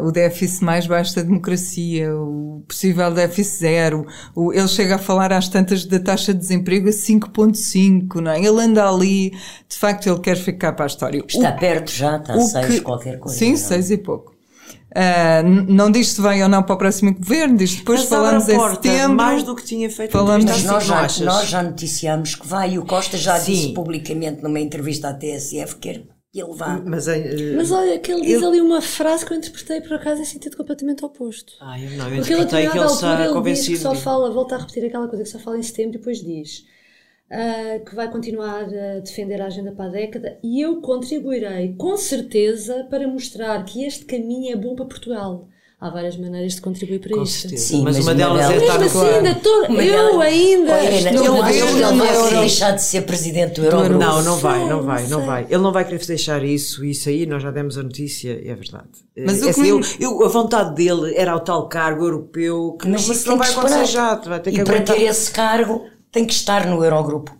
uh, 0.00 0.06
o 0.06 0.12
déficit 0.12 0.62
mais 0.62 0.86
baixo 0.86 1.16
da 1.16 1.22
democracia, 1.22 2.16
o 2.16 2.62
possível 2.68 3.12
déficit 3.12 3.58
zero, 3.58 4.06
o, 4.32 4.52
ele 4.52 4.68
chega 4.68 4.94
a 4.94 4.98
falar 4.98 5.32
às 5.32 5.48
tantas 5.48 5.84
da 5.84 5.98
taxa 5.98 6.32
de 6.32 6.38
desemprego 6.38 6.88
a 6.88 6.92
5.5, 6.92 8.20
não 8.20 8.30
é? 8.30 8.38
Ele 8.38 8.60
anda 8.60 8.88
ali, 8.88 9.30
de 9.68 9.76
facto 9.76 10.08
ele 10.08 10.20
quer 10.20 10.36
ficar 10.36 10.72
para 10.74 10.84
a 10.84 10.86
história. 10.86 11.20
Está 11.26 11.50
o, 11.50 11.58
perto 11.58 11.90
já, 11.90 12.16
está 12.16 12.34
a 12.34 12.40
seis 12.40 12.78
qualquer 12.78 13.18
coisa. 13.18 13.36
Sim, 13.36 13.50
não? 13.50 13.56
seis 13.56 13.90
e 13.90 13.96
pouco. 13.98 14.35
Uh, 14.96 15.70
não 15.70 15.90
diz 15.90 16.12
se 16.12 16.20
vai 16.22 16.42
ou 16.42 16.48
não 16.48 16.62
para 16.62 16.74
o 16.74 16.78
próximo 16.78 17.12
governo, 17.12 17.58
diz 17.58 17.76
depois 17.76 18.00
Mas 18.00 18.08
falamos 18.08 18.48
em 18.48 18.58
setembro. 18.58 19.14
Mais 19.14 19.42
do 19.42 19.54
que 19.54 19.62
tinha 19.62 19.90
feito 19.90 20.10
falamos 20.10 20.46
Mas 20.46 20.64
nós 20.64 20.84
já, 20.86 21.24
nós 21.24 21.48
já 21.48 21.62
noticiamos 21.62 22.34
que 22.34 22.46
vai 22.46 22.72
e 22.72 22.78
o 22.78 22.86
Costa 22.86 23.18
já 23.18 23.38
Sim. 23.38 23.52
disse 23.52 23.74
publicamente 23.74 24.42
numa 24.42 24.58
entrevista 24.58 25.10
à 25.10 25.14
TSF 25.14 25.76
que 25.76 25.88
ele 26.34 26.54
vá. 26.54 26.80
Mas, 26.82 27.08
uh, 27.08 27.12
Mas 27.56 27.70
olha, 27.70 27.98
que 27.98 28.10
ele 28.10 28.22
diz 28.22 28.42
ali 28.42 28.58
uma 28.58 28.80
frase 28.80 29.26
que 29.26 29.34
eu 29.34 29.36
interpretei 29.36 29.82
por 29.82 29.92
acaso 29.92 30.22
em 30.22 30.24
sentido 30.24 30.56
completamente 30.56 31.04
oposto. 31.04 31.52
Ah, 31.60 31.78
eu 31.78 31.90
não, 31.90 32.08
eu 32.08 32.16
Porque 32.16 32.32
ele, 32.32 32.46
que 32.46 32.56
ele 32.56 32.84
está 32.86 33.28
convencido. 33.28 33.68
Diz 33.68 33.78
que 33.78 33.82
só 33.82 33.94
fala, 33.94 34.30
volta 34.30 34.54
a 34.54 34.58
repetir 34.60 34.82
aquela 34.86 35.08
coisa 35.08 35.24
que 35.24 35.30
só 35.30 35.38
fala 35.38 35.58
em 35.58 35.62
setembro 35.62 35.96
e 35.96 35.98
depois 35.98 36.22
diz 36.22 36.64
uh, 37.30 37.84
que 37.84 37.94
vai 37.94 38.10
continuar 38.10 38.64
a 38.64 39.00
defender 39.00 39.40
a 39.40 39.46
agenda 39.46 39.72
para 39.72 39.86
a 39.86 39.92
década 39.92 40.38
e 40.42 40.60
eu 40.60 40.80
contribuirei 40.80 41.74
com 41.76 41.96
certeza 41.96 42.86
para 42.90 43.06
mostrar 43.08 43.64
que 43.64 43.84
este 43.84 44.04
caminho 44.04 44.52
é 44.52 44.56
bom 44.56 44.74
para 44.74 44.86
Portugal. 44.86 45.48
Há 45.78 45.90
várias 45.90 46.16
maneiras 46.16 46.54
de 46.54 46.62
contribuir 46.62 47.00
para 47.00 47.14
com 47.14 47.22
isto. 47.22 47.54
Sim, 47.54 47.82
mas, 47.82 47.96
mas 47.96 48.06
uma 48.06 48.14
delas 48.14 48.50
é 48.50 48.56
estar 48.56 48.82
assim, 48.82 48.98
ainda 48.98 49.34
tô, 49.34 49.66
eu 49.66 50.20
ainda. 50.22 50.72
Olha, 50.72 51.12
não, 51.12 51.24
não, 51.24 51.48
ele 51.50 51.80
não 51.80 51.98
vai 51.98 52.40
deixar 52.40 52.70
de 52.70 52.82
ser 52.82 53.02
presidente 53.02 53.60
do 53.60 53.66
Eurogrupo. 53.66 53.98
Não, 53.98 54.22
não 54.22 54.36
vai, 54.38 54.66
não 54.66 54.82
vai, 54.82 55.06
não 55.06 55.26
vai. 55.26 55.46
Ele 55.50 55.62
não 55.62 55.72
vai 55.72 55.84
querer 55.84 56.02
deixar 56.06 56.42
isso, 56.42 56.82
isso 56.82 57.10
aí, 57.10 57.26
nós 57.26 57.42
já 57.42 57.50
demos 57.50 57.76
a 57.76 57.82
notícia, 57.82 58.40
é 58.42 58.54
verdade. 58.54 58.88
Mas 59.18 59.42
é, 59.42 59.50
assim, 59.50 59.68
eu, 59.68 59.80
eu, 60.00 60.24
a 60.24 60.28
vontade 60.28 60.74
dele 60.74 61.14
era 61.14 61.36
o 61.36 61.40
tal 61.40 61.68
cargo 61.68 62.06
europeu 62.06 62.78
que 62.80 62.88
mas 62.88 63.06
não, 63.26 63.32
não 63.32 63.38
vai 63.38 63.50
acontecer 63.50 63.84
já. 63.84 64.14
Vai 64.14 64.40
ter 64.40 64.52
que 64.52 64.60
e 64.62 64.64
para 64.64 64.80
ter 64.80 65.02
esse 65.02 65.30
cargo 65.30 65.84
tem 66.16 66.24
que 66.24 66.32
estar 66.32 66.66
no 66.66 66.82
Eurogrupo. 66.82 67.36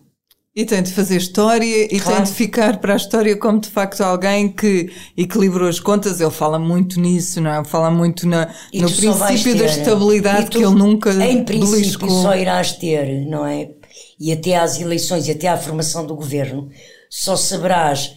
E 0.55 0.63
tem 0.63 0.83
de 0.83 0.91
fazer 0.91 1.17
história 1.17 1.85
e 1.85 1.99
claro. 1.99 2.17
tem 2.17 2.23
de 2.25 2.31
ficar 2.31 2.79
para 2.79 2.93
a 2.93 2.95
história 2.95 3.35
como 3.35 3.59
de 3.59 3.69
facto 3.69 4.01
alguém 4.01 4.51
que 4.51 4.91
equilibrou 5.15 5.67
as 5.67 5.79
contas. 5.79 6.21
Ele 6.21 6.29
fala 6.29 6.59
muito 6.59 6.99
nisso, 6.99 7.41
não 7.41 7.51
é? 7.51 7.63
Fala 7.65 7.89
muito 7.89 8.27
na, 8.27 8.45
no 8.73 8.91
princípio 8.91 9.53
ter, 9.53 9.57
da 9.57 9.65
estabilidade 9.65 10.51
tu, 10.51 10.59
que 10.59 10.63
ele 10.63 10.75
nunca 10.75 11.11
Em 11.11 11.43
princípio 11.43 11.71
beliscou. 11.71 12.09
só 12.21 12.35
irás 12.35 12.73
ter, 12.73 13.25
não 13.25 13.45
é? 13.45 13.71
E 14.19 14.31
até 14.31 14.55
às 14.55 14.79
eleições 14.79 15.27
e 15.27 15.31
até 15.31 15.47
à 15.47 15.57
formação 15.57 16.05
do 16.05 16.15
governo, 16.15 16.69
só 17.09 17.35
saberás 17.35 18.15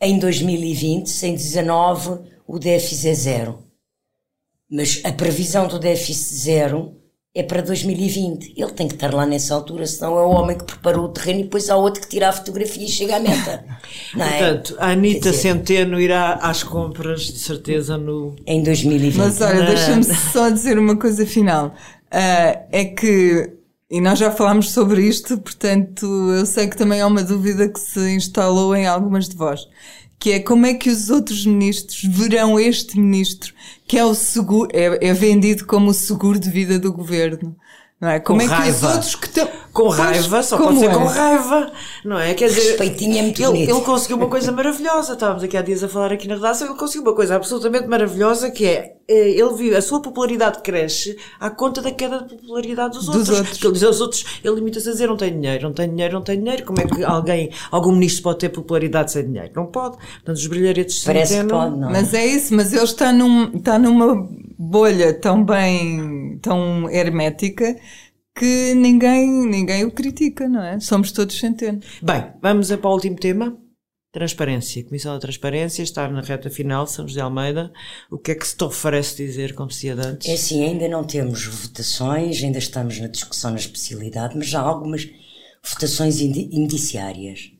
em 0.00 0.18
2020, 0.18 1.06
se 1.08 1.26
em 1.28 1.34
19 1.34 2.18
o 2.48 2.58
déficit 2.58 3.08
é 3.08 3.14
zero. 3.14 3.64
Mas 4.68 5.00
a 5.04 5.12
previsão 5.12 5.68
do 5.68 5.78
déficit 5.78 6.34
zero 6.34 7.03
é 7.34 7.42
para 7.42 7.62
2020. 7.62 8.54
Ele 8.56 8.70
tem 8.72 8.86
que 8.86 8.94
estar 8.94 9.12
lá 9.12 9.26
nessa 9.26 9.54
altura, 9.54 9.86
senão 9.86 10.16
é 10.18 10.22
o 10.22 10.30
homem 10.30 10.56
que 10.56 10.64
preparou 10.64 11.06
o 11.06 11.08
terreno 11.08 11.40
e 11.40 11.42
depois 11.44 11.68
há 11.68 11.76
outro 11.76 12.00
que 12.00 12.08
tira 12.08 12.28
a 12.28 12.32
fotografia 12.32 12.84
e 12.84 12.88
chega 12.88 13.16
à 13.16 13.20
meta. 13.20 13.64
Não 14.14 14.24
é? 14.24 14.38
Portanto, 14.38 14.76
a 14.78 14.90
Anitta 14.90 15.30
dizer- 15.30 15.42
Centeno 15.42 16.00
irá 16.00 16.34
às 16.34 16.62
compras, 16.62 17.22
de 17.22 17.38
certeza, 17.38 17.98
no. 17.98 18.36
Em 18.46 18.62
2020. 18.62 19.16
Mas 19.16 19.40
olha, 19.40 19.66
deixa-me 19.66 20.04
só 20.04 20.48
dizer 20.48 20.78
uma 20.78 20.96
coisa 20.96 21.26
final. 21.26 21.74
Ah, 22.10 22.60
é 22.70 22.84
que, 22.84 23.50
e 23.90 24.00
nós 24.00 24.20
já 24.20 24.30
falámos 24.30 24.70
sobre 24.70 25.02
isto, 25.02 25.36
portanto, 25.38 26.06
eu 26.32 26.46
sei 26.46 26.68
que 26.68 26.76
também 26.76 27.00
há 27.00 27.06
uma 27.08 27.24
dúvida 27.24 27.68
que 27.68 27.80
se 27.80 27.98
instalou 28.14 28.76
em 28.76 28.86
algumas 28.86 29.28
de 29.28 29.34
vós. 29.36 29.66
Que 30.24 30.32
é 30.32 30.40
como 30.40 30.64
é 30.64 30.72
que 30.72 30.88
os 30.88 31.10
outros 31.10 31.44
ministros 31.44 32.02
verão 32.02 32.58
este 32.58 32.98
ministro, 32.98 33.52
que 33.86 33.98
é 33.98 34.04
o 34.06 34.14
seguro, 34.14 34.70
é, 34.72 35.08
é 35.08 35.12
vendido 35.12 35.66
como 35.66 35.90
o 35.90 35.92
seguro 35.92 36.38
de 36.38 36.48
vida 36.48 36.78
do 36.78 36.90
governo. 36.94 37.54
Não 38.00 38.08
é? 38.08 38.18
Como 38.20 38.40
Com 38.40 38.46
é 38.46 38.48
que 38.48 38.54
raiva. 38.54 38.74
os 38.88 38.94
outros 38.94 39.14
que 39.16 39.26
estão. 39.26 39.46
Com 39.74 39.86
Pois, 39.86 39.96
raiva, 39.98 40.40
só 40.44 40.56
pode 40.56 40.78
ser 40.78 40.88
é? 40.88 40.94
com 40.94 41.04
raiva, 41.04 41.72
não 42.04 42.16
é? 42.16 42.32
Quer 42.32 42.46
dizer, 42.48 42.60
Respeitinho 42.62 43.18
é 43.18 43.22
muito 43.22 43.42
ele, 43.42 43.50
bonito. 43.50 43.70
ele 43.70 43.80
conseguiu 43.80 44.16
uma 44.18 44.28
coisa 44.28 44.52
maravilhosa. 44.52 45.14
Estávamos 45.14 45.42
aqui 45.42 45.56
há 45.56 45.62
dias 45.62 45.82
a 45.82 45.88
falar 45.88 46.12
aqui 46.12 46.28
na 46.28 46.36
redação. 46.36 46.68
Ele 46.68 46.78
conseguiu 46.78 47.02
uma 47.02 47.12
coisa 47.12 47.34
absolutamente 47.34 47.88
maravilhosa 47.88 48.52
que 48.52 48.64
é 48.66 48.94
eh, 49.08 49.30
ele 49.30 49.52
viu 49.54 49.76
a 49.76 49.82
sua 49.82 50.00
popularidade 50.00 50.60
cresce 50.62 51.18
à 51.40 51.50
conta 51.50 51.82
da 51.82 51.90
queda 51.90 52.20
de 52.22 52.36
popularidade 52.36 52.94
dos, 52.94 53.06
Dos 53.06 53.16
outros. 53.16 53.30
outros. 53.30 53.50
Porque 53.50 53.66
ele 53.66 53.74
diz 53.74 53.82
aos 53.82 54.00
outros, 54.00 54.24
ele 54.44 54.54
limita-se 54.54 54.88
a 54.88 54.92
dizer 54.92 55.08
não 55.08 55.16
tenho 55.16 55.34
dinheiro, 55.40 55.64
não 55.64 55.72
tenho 55.72 55.90
dinheiro, 55.90 56.14
não 56.14 56.22
tenho 56.22 56.38
dinheiro. 56.40 56.64
Como 56.64 56.80
é 56.80 56.84
que 56.84 57.02
alguém, 57.02 57.50
algum 57.72 57.90
ministro 57.90 58.22
pode 58.22 58.38
ter 58.38 58.50
popularidade 58.50 59.10
sem 59.10 59.24
dinheiro? 59.24 59.50
Não 59.56 59.66
pode. 59.66 59.96
Portanto, 59.96 60.36
os 60.36 60.46
brilharetes 60.46 61.02
Parece 61.02 61.40
que 61.40 61.46
pode, 61.48 61.76
não 61.76 61.88
é? 61.90 61.92
Mas 61.94 62.14
é 62.14 62.24
isso, 62.24 62.54
mas 62.54 62.72
ele 62.72 62.84
está, 62.84 63.12
num, 63.12 63.56
está 63.56 63.76
numa 63.76 64.28
bolha 64.56 65.12
tão 65.12 65.44
bem, 65.44 66.38
tão 66.40 66.88
hermética 66.88 67.76
que 68.34 68.74
ninguém, 68.74 69.30
ninguém 69.46 69.84
o 69.84 69.90
critica, 69.92 70.48
não 70.48 70.62
é? 70.62 70.80
Somos 70.80 71.12
todos 71.12 71.38
centenas. 71.38 71.84
Bem, 72.02 72.32
vamos 72.42 72.68
para 72.74 72.90
o 72.90 72.94
último 72.94 73.16
tema. 73.16 73.56
Transparência. 74.12 74.84
Comissão 74.84 75.12
da 75.14 75.18
Transparência 75.20 75.82
está 75.82 76.08
na 76.08 76.20
reta 76.20 76.48
final, 76.48 76.86
São 76.86 77.06
José 77.06 77.18
de 77.18 77.22
Almeida. 77.22 77.72
O 78.10 78.16
que 78.16 78.30
é 78.30 78.34
que 78.36 78.46
se 78.46 78.56
te 78.56 78.62
oferece 78.62 79.16
dizer, 79.16 79.54
como 79.54 79.70
antes? 80.06 80.28
É 80.28 80.34
assim, 80.34 80.62
ainda 80.64 80.88
não 80.88 81.04
temos 81.04 81.44
votações, 81.46 82.42
ainda 82.42 82.58
estamos 82.58 83.00
na 83.00 83.08
discussão 83.08 83.50
na 83.50 83.56
especialidade, 83.56 84.36
mas 84.36 84.46
já 84.46 84.60
há 84.60 84.64
algumas 84.64 85.08
votações 85.64 86.20
indi- 86.20 86.48
indiciárias. 86.52 87.50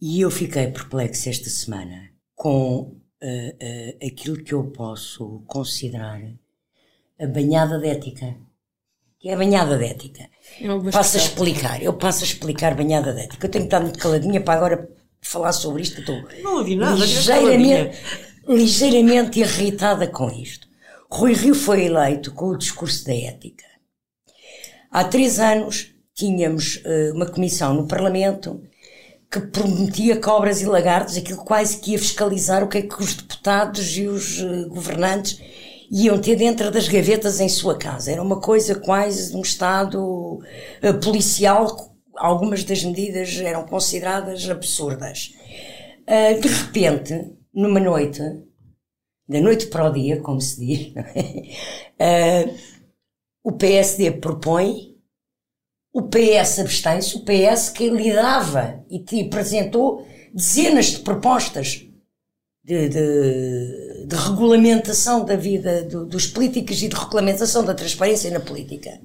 E 0.00 0.20
eu 0.20 0.30
fiquei 0.30 0.68
perplexo 0.68 1.28
esta 1.28 1.50
semana 1.50 2.10
com 2.34 2.96
eh, 3.20 3.56
eh, 4.00 4.06
aquilo 4.06 4.36
que 4.42 4.52
eu 4.52 4.64
posso 4.70 5.42
considerar 5.46 6.20
a 7.20 7.26
banhada 7.26 7.78
de 7.78 7.88
ética. 7.88 8.36
Que 9.22 9.28
é 9.28 9.34
a 9.34 9.36
banhada 9.36 9.78
de 9.78 9.84
ética. 9.84 10.28
Passo 10.90 11.16
a 11.16 11.20
explicar, 11.20 11.80
eu 11.80 11.92
passo 11.92 12.24
a 12.24 12.26
explicar 12.26 12.74
banhada 12.74 13.12
de 13.12 13.20
ética. 13.20 13.46
Eu 13.46 13.50
tenho 13.50 13.64
que 13.64 13.68
estar 13.68 13.80
muito 13.80 13.96
caladinha 13.96 14.40
para 14.40 14.54
agora 14.54 14.88
falar 15.20 15.52
sobre 15.52 15.82
isto. 15.82 16.00
Estou 16.00 16.20
Não 16.42 16.58
ouvi 16.58 16.74
nada, 16.74 16.96
ligeiramente, 16.96 17.98
ligeiramente 18.48 19.38
irritada 19.38 20.08
com 20.08 20.28
isto. 20.28 20.66
Rui 21.08 21.34
Rio 21.34 21.54
foi 21.54 21.84
eleito 21.84 22.32
com 22.32 22.46
o 22.46 22.58
discurso 22.58 23.06
da 23.06 23.14
ética. 23.14 23.64
Há 24.90 25.04
três 25.04 25.38
anos 25.38 25.94
tínhamos 26.14 26.82
eh, 26.84 27.12
uma 27.14 27.26
comissão 27.26 27.74
no 27.74 27.86
Parlamento 27.86 28.60
que 29.30 29.40
prometia 29.40 30.16
cobras 30.16 30.60
e 30.60 30.66
lagartos, 30.66 31.16
aquilo 31.16 31.44
quase 31.44 31.78
que 31.78 31.92
ia 31.92 31.98
fiscalizar 31.98 32.64
o 32.64 32.68
que 32.68 32.78
é 32.78 32.82
que 32.82 33.00
os 33.00 33.14
deputados 33.14 33.96
e 33.96 34.08
os 34.08 34.40
eh, 34.40 34.64
governantes 34.68 35.40
iam 35.92 36.18
ter 36.18 36.36
dentro 36.36 36.70
das 36.70 36.88
gavetas 36.88 37.38
em 37.38 37.50
sua 37.50 37.76
casa. 37.76 38.10
Era 38.10 38.22
uma 38.22 38.40
coisa 38.40 38.74
quase 38.74 39.30
de 39.30 39.36
um 39.36 39.42
Estado 39.42 40.40
eh, 40.80 40.94
policial. 40.94 41.94
Algumas 42.16 42.64
das 42.64 42.82
medidas 42.82 43.38
eram 43.38 43.66
consideradas 43.66 44.48
absurdas. 44.48 45.34
Ah, 46.06 46.32
de 46.32 46.48
repente, 46.48 47.36
numa 47.54 47.78
noite, 47.78 48.20
da 49.28 49.40
noite 49.40 49.66
para 49.66 49.90
o 49.90 49.92
dia, 49.92 50.20
como 50.20 50.40
se 50.40 50.64
diz, 50.64 50.92
é? 51.98 52.48
Ah, 52.48 52.54
o 53.44 53.52
PSD 53.52 54.12
propõe, 54.12 54.96
o 55.92 56.02
PS 56.02 56.60
abstém-se, 56.60 57.16
o 57.16 57.24
PS 57.24 57.68
que 57.68 57.90
liderava 57.90 58.82
e 58.88 58.98
te 59.00 59.20
apresentou 59.20 60.06
dezenas 60.32 60.86
de 60.86 61.00
propostas 61.00 61.86
de, 62.64 62.88
de- 62.88 64.06
de 64.06 64.16
regulamentação 64.16 65.24
da 65.24 65.36
vida 65.36 65.82
do- 65.84 66.06
dos 66.06 66.26
políticos 66.26 66.82
e 66.82 66.88
de 66.88 66.96
regulamentação 66.96 67.64
da 67.64 67.74
transparência 67.74 68.30
na 68.30 68.40
política. 68.40 69.00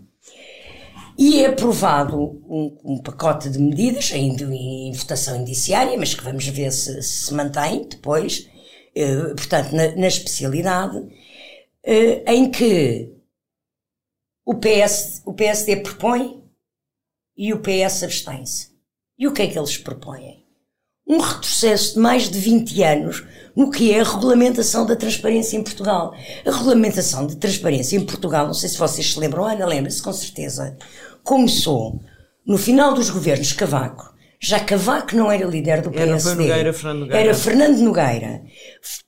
E 1.17 1.39
é 1.41 1.48
aprovado 1.48 2.15
um, 2.48 2.78
um 2.84 2.98
pacote 3.02 3.50
de 3.50 3.58
medidas, 3.60 4.12
ainda 4.13 4.43
em 4.54 4.91
votação 4.93 5.41
indiciária, 5.41 5.98
mas 5.98 6.13
que 6.13 6.24
vamos 6.24 6.48
ver 6.48 6.72
se 6.72 7.02
se 7.02 7.34
mantém 7.34 7.88
depois, 7.88 8.48
eh, 8.96 9.34
portanto, 9.36 9.72
na, 9.74 9.96
na 9.96 10.08
especialidade, 10.08 10.96
eh, 11.84 12.24
em 12.32 12.52
que 12.52 13.12
o, 14.46 14.54
PS, 14.56 15.24
o 15.26 15.34
PSD 15.34 15.78
propõe 15.78 16.43
e 17.36 17.52
o 17.54 17.62
PS 17.62 18.04
abstém-se. 18.04 18.72
E 19.17 19.28
o 19.28 19.34
que 19.34 19.41
é 19.41 19.48
que 19.48 19.58
eles 19.58 19.78
propõem? 19.78 20.46
Um 21.08 21.20
retrocesso 21.20 21.93
de 21.93 22.00
mais 22.00 22.30
de 22.30 22.38
20 22.39 22.84
anos 22.84 23.24
no 23.56 23.72
que 23.72 23.91
é 23.91 24.02
a 24.02 24.04
regulamentação 24.04 24.86
da 24.86 24.96
transparência 24.96 25.58
em 25.58 25.63
Portugal. 25.63 26.13
A 26.46 26.52
regulamentação 26.52 27.26
de 27.26 27.38
transparência 27.38 27.98
em 27.98 28.06
Portugal, 28.06 28.46
não 28.46 28.54
sei 28.54 28.70
se 28.70 28.78
vocês 28.78 29.13
se 29.13 29.20
lembram, 29.20 29.46
Ana 29.46 29.65
lembra-se 29.65 30.02
com 30.02 30.13
certeza, 30.13 30.78
começou 31.24 32.00
no 32.46 32.58
final 32.58 32.93
dos 32.93 33.10
governos 33.10 33.52
Cavaco. 33.54 34.15
Já 34.39 34.60
Cavaco 34.60 35.15
não 35.15 35.32
era 35.32 35.43
líder 35.43 35.82
do 35.82 35.89
Era, 35.89 36.06
PSD. 36.06 36.36
foi 36.36 36.46
Nogueira, 36.46 36.74
Fernando 36.74 37.00
Nogueira. 37.00 37.20
Era 37.20 37.34
Fernando 37.34 37.78
Nogueira. 37.80 38.41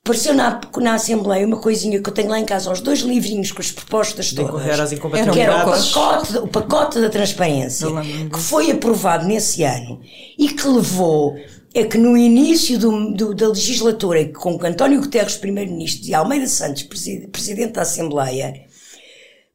Apareceu 0.04 0.34
na, 0.34 0.60
na 0.78 0.94
Assembleia 0.94 1.46
uma 1.46 1.60
coisinha 1.60 2.02
que 2.02 2.10
eu 2.10 2.12
tenho 2.12 2.28
lá 2.28 2.40
em 2.40 2.44
casa, 2.44 2.72
os 2.72 2.80
dois 2.80 2.98
livrinhos 3.00 3.52
com 3.52 3.62
as 3.62 3.70
propostas 3.70 4.32
todas. 4.32 4.50
às 4.82 4.92
Que 5.32 5.40
era 5.40 5.64
o 5.64 5.70
pacote, 5.70 6.38
o 6.38 6.48
pacote 6.48 7.00
da 7.00 7.08
transparência, 7.08 7.86
que 8.28 8.40
foi 8.40 8.72
aprovado 8.72 9.24
nesse 9.24 9.62
ano 9.62 10.00
e 10.36 10.48
que 10.48 10.66
levou 10.66 11.36
a 11.76 11.84
que 11.84 11.96
no 11.98 12.16
início 12.16 12.78
do- 12.78 13.12
do- 13.14 13.34
da 13.34 13.48
legislatura, 13.48 14.24
com 14.32 14.58
António 14.64 15.00
Guterres, 15.00 15.36
Primeiro-Ministro, 15.36 16.08
e 16.08 16.14
Almeida 16.14 16.46
Santos, 16.48 16.82
presi- 16.82 17.28
Presidente 17.28 17.72
da 17.74 17.82
Assembleia, 17.82 18.64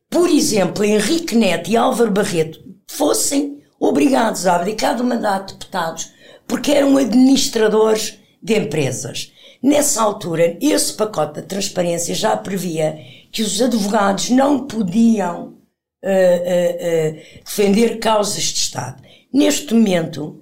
por 0.09 0.29
exemplo, 0.29 0.83
Henrique 0.83 1.35
Neto 1.35 1.69
e 1.69 1.75
Álvaro 1.75 2.11
Barreto 2.11 2.59
fossem 2.87 3.59
obrigados 3.79 4.47
a 4.47 4.55
abdicar 4.55 4.95
do 4.95 5.03
mandato 5.03 5.47
de 5.53 5.59
deputados 5.59 6.09
porque 6.47 6.71
eram 6.71 6.97
administradores 6.97 8.17
de 8.41 8.55
empresas. 8.57 9.31
Nessa 9.61 10.01
altura, 10.01 10.57
esse 10.61 10.93
pacote 10.93 11.41
da 11.41 11.41
transparência 11.41 12.13
já 12.13 12.37
previa 12.37 12.97
que 13.31 13.41
os 13.41 13.59
advogados 13.61 14.29
não 14.29 14.65
podiam 14.67 15.55
eh, 16.03 16.43
eh, 16.45 16.77
eh, 16.79 17.39
defender 17.43 17.97
causas 17.97 18.43
de 18.43 18.59
Estado. 18.59 19.01
Neste 19.33 19.73
momento, 19.73 20.39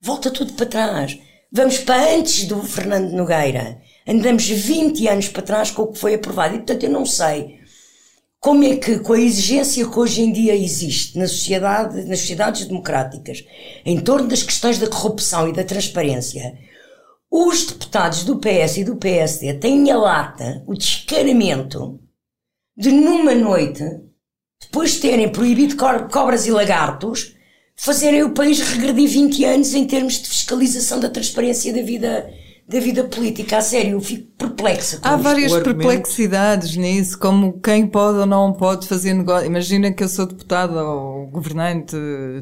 volta 0.00 0.30
tudo 0.30 0.52
para 0.54 0.66
trás. 0.66 1.18
Vamos 1.50 1.78
para 1.78 2.14
antes 2.14 2.44
do 2.46 2.62
Fernando 2.62 3.12
Nogueira. 3.12 3.80
Andamos 4.06 4.48
20 4.48 5.08
anos 5.08 5.28
para 5.28 5.42
trás 5.42 5.70
com 5.70 5.82
o 5.82 5.92
que 5.92 5.98
foi 5.98 6.14
aprovado. 6.14 6.54
E, 6.54 6.58
portanto, 6.58 6.82
eu 6.84 6.90
não 6.90 7.06
sei 7.06 7.58
como 8.40 8.64
é 8.64 8.76
que, 8.76 8.98
com 9.00 9.14
a 9.14 9.20
exigência 9.20 9.86
que 9.88 9.98
hoje 9.98 10.22
em 10.22 10.32
dia 10.32 10.54
existe 10.54 11.18
na 11.18 11.26
sociedade, 11.26 12.04
nas 12.04 12.20
sociedades 12.20 12.66
democráticas, 12.66 13.44
em 13.84 13.98
torno 14.00 14.28
das 14.28 14.42
questões 14.42 14.78
da 14.78 14.86
corrupção 14.88 15.48
e 15.48 15.52
da 15.52 15.64
transparência, 15.64 16.56
os 17.30 17.66
deputados 17.66 18.24
do 18.24 18.38
PS 18.38 18.76
e 18.78 18.84
do 18.84 18.96
PSD 18.96 19.54
têm 19.54 19.90
a 19.90 19.96
lata, 19.98 20.62
o 20.66 20.74
descaramento, 20.74 21.98
de 22.76 22.92
numa 22.92 23.34
noite, 23.34 23.82
depois 24.60 24.92
de 24.92 25.00
terem 25.00 25.28
proibido 25.30 25.76
co- 25.76 26.08
cobras 26.10 26.46
e 26.46 26.50
lagartos, 26.50 27.34
fazerem 27.78 28.22
o 28.24 28.30
país 28.30 28.60
regredir 28.60 29.08
20 29.08 29.44
anos 29.44 29.74
em 29.74 29.86
termos 29.86 30.20
de 30.20 30.28
fiscalização 30.28 30.98
da 31.00 31.08
transparência 31.08 31.72
da 31.72 31.80
vida, 31.82 32.28
da 32.68 32.80
vida 32.80 33.04
política. 33.04 33.56
A 33.58 33.60
sério, 33.62 33.92
eu 33.92 34.00
fico 34.00 34.26
perplexa 34.36 34.98
com 34.98 35.08
Há 35.08 35.12
isto. 35.12 35.22
várias 35.22 35.52
perplexidades 35.58 36.76
nisso, 36.76 37.18
como 37.18 37.60
quem 37.60 37.86
pode 37.86 38.18
ou 38.18 38.26
não 38.26 38.52
pode 38.52 38.86
fazer 38.88 39.14
negócio. 39.14 39.46
Imagina 39.46 39.92
que 39.92 40.02
eu 40.02 40.08
sou 40.08 40.26
deputada 40.26 40.82
ou 40.84 41.26
governante, 41.28 41.96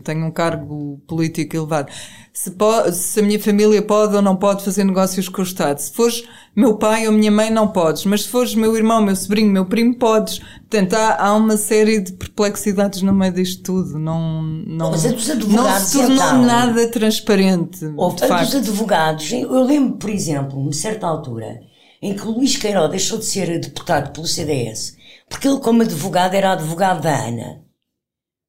tenho 0.04 0.24
um 0.26 0.30
cargo 0.30 1.00
político 1.06 1.54
elevado. 1.56 1.90
Se, 2.32 2.50
po- 2.50 2.90
se 2.92 3.20
a 3.20 3.22
minha 3.22 3.38
família 3.40 3.80
pode 3.82 4.16
ou 4.16 4.22
não 4.22 4.36
pode 4.36 4.64
fazer 4.64 4.84
negócios 4.84 5.28
com 5.28 5.42
o 5.42 5.44
Estado. 5.44 5.78
Se 5.78 5.92
fores 5.92 6.24
meu 6.56 6.78
pai 6.78 7.06
ou 7.06 7.12
minha 7.12 7.30
mãe, 7.30 7.50
não 7.50 7.68
podes. 7.68 8.06
Mas 8.06 8.22
se 8.22 8.28
fores 8.28 8.54
meu 8.54 8.74
irmão, 8.74 9.02
meu 9.02 9.14
sobrinho, 9.14 9.50
meu 9.50 9.66
primo, 9.66 9.94
podes. 9.94 10.38
Portanto, 10.38 10.94
há, 10.94 11.22
há 11.22 11.34
uma 11.34 11.58
série 11.58 12.00
de 12.00 12.12
perplexidades 12.12 13.02
no 13.02 13.12
meio 13.12 13.34
disto 13.34 13.62
tudo. 13.62 13.98
Não, 13.98 14.42
não, 14.42 14.90
Mas 14.90 15.04
a 15.04 15.10
dos 15.10 15.28
não 15.28 15.34
advogados, 15.34 15.88
se 15.88 15.98
tornou 15.98 16.16
então? 16.16 16.42
nada 16.42 16.90
transparente. 16.90 17.92
Houve 17.94 18.16
de 18.16 18.24
a 18.24 18.28
facto. 18.28 18.46
dos 18.46 18.54
advogados. 18.54 19.30
Eu 19.32 19.62
lembro, 19.64 19.98
por 19.98 20.08
exemplo, 20.08 20.58
em 20.66 20.72
certa 20.72 21.06
altura, 21.06 21.60
em 22.00 22.14
que 22.14 22.26
Luís 22.26 22.56
Queiroz 22.56 22.90
deixou 22.90 23.18
de 23.18 23.26
ser 23.26 23.60
deputado 23.60 24.12
pelo 24.12 24.26
CDS, 24.26 24.96
Porque 25.28 25.46
ele, 25.46 25.60
como 25.60 25.82
advogado, 25.82 26.32
era 26.32 26.52
advogado 26.52 27.02
da 27.02 27.26
Ana. 27.26 27.66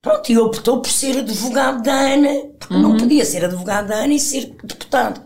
Pronto, 0.01 0.31
e 0.31 0.37
optou 0.37 0.81
por 0.81 0.89
ser 0.89 1.17
advogado 1.17 1.83
da 1.83 1.91
Ana, 1.91 2.29
porque 2.57 2.73
uhum. 2.73 2.81
não 2.81 2.97
podia 2.97 3.25
ser 3.25 3.43
advogado 3.43 3.87
da 3.87 3.95
Ana 3.95 4.13
e 4.13 4.19
ser 4.19 4.55
deputado. 4.63 5.25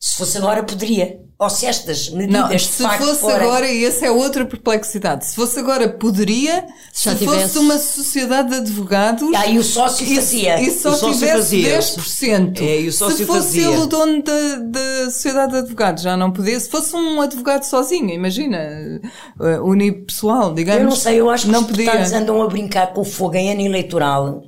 Se 0.00 0.16
fosse 0.16 0.36
agora, 0.38 0.64
poderia. 0.64 1.27
Ou 1.40 1.48
se 1.48 1.66
estas 1.66 2.10
medidas 2.10 2.40
não, 2.40 2.48
de 2.48 2.58
se 2.58 2.82
fosse 2.82 3.20
forem... 3.20 3.36
agora, 3.36 3.70
e 3.70 3.84
essa 3.84 4.06
é 4.06 4.10
outra 4.10 4.44
perplexidade, 4.44 5.24
se 5.24 5.36
fosse 5.36 5.56
agora, 5.60 5.88
poderia, 5.88 6.66
se, 6.92 7.08
se 7.10 7.16
tivesse... 7.16 7.42
fosse 7.42 7.58
uma 7.58 7.78
sociedade 7.78 8.48
de 8.50 8.56
advogados. 8.56 9.30
Ah, 9.36 9.46
e 9.46 9.56
o 9.56 9.62
sócio 9.62 10.04
fazia. 10.16 10.60
E 10.60 10.68
só 10.72 10.90
o 10.90 11.12
tivesse 11.12 11.32
fazia. 11.32 11.78
10%. 11.78 12.60
É, 12.60 12.80
e 12.80 12.88
o 12.88 12.92
sócio 12.92 13.18
se 13.18 13.24
fosse 13.24 13.40
fazia. 13.40 13.68
ele 13.68 13.76
o 13.76 13.86
dono 13.86 14.20
da, 14.20 14.56
da 14.56 15.04
sociedade 15.12 15.52
de 15.52 15.58
advogados, 15.58 16.02
já 16.02 16.16
não 16.16 16.32
podia. 16.32 16.58
Se 16.58 16.68
fosse 16.68 16.96
um 16.96 17.20
advogado 17.20 17.62
sozinho, 17.62 18.10
imagina, 18.10 18.58
uh, 19.38 19.64
unipessoal, 19.64 20.52
digamos. 20.52 20.82
Eu 20.82 20.88
não 20.88 20.96
sei, 20.96 21.20
eu 21.20 21.30
acho 21.30 21.46
que 21.46 21.52
não 21.52 21.60
os 21.60 21.66
deputados 21.68 22.12
andam 22.12 22.42
a 22.42 22.48
brincar 22.48 22.92
com 22.92 23.02
o 23.02 23.04
fogo 23.04 23.36
em 23.36 23.52
ano 23.52 23.60
eleitoral 23.60 24.42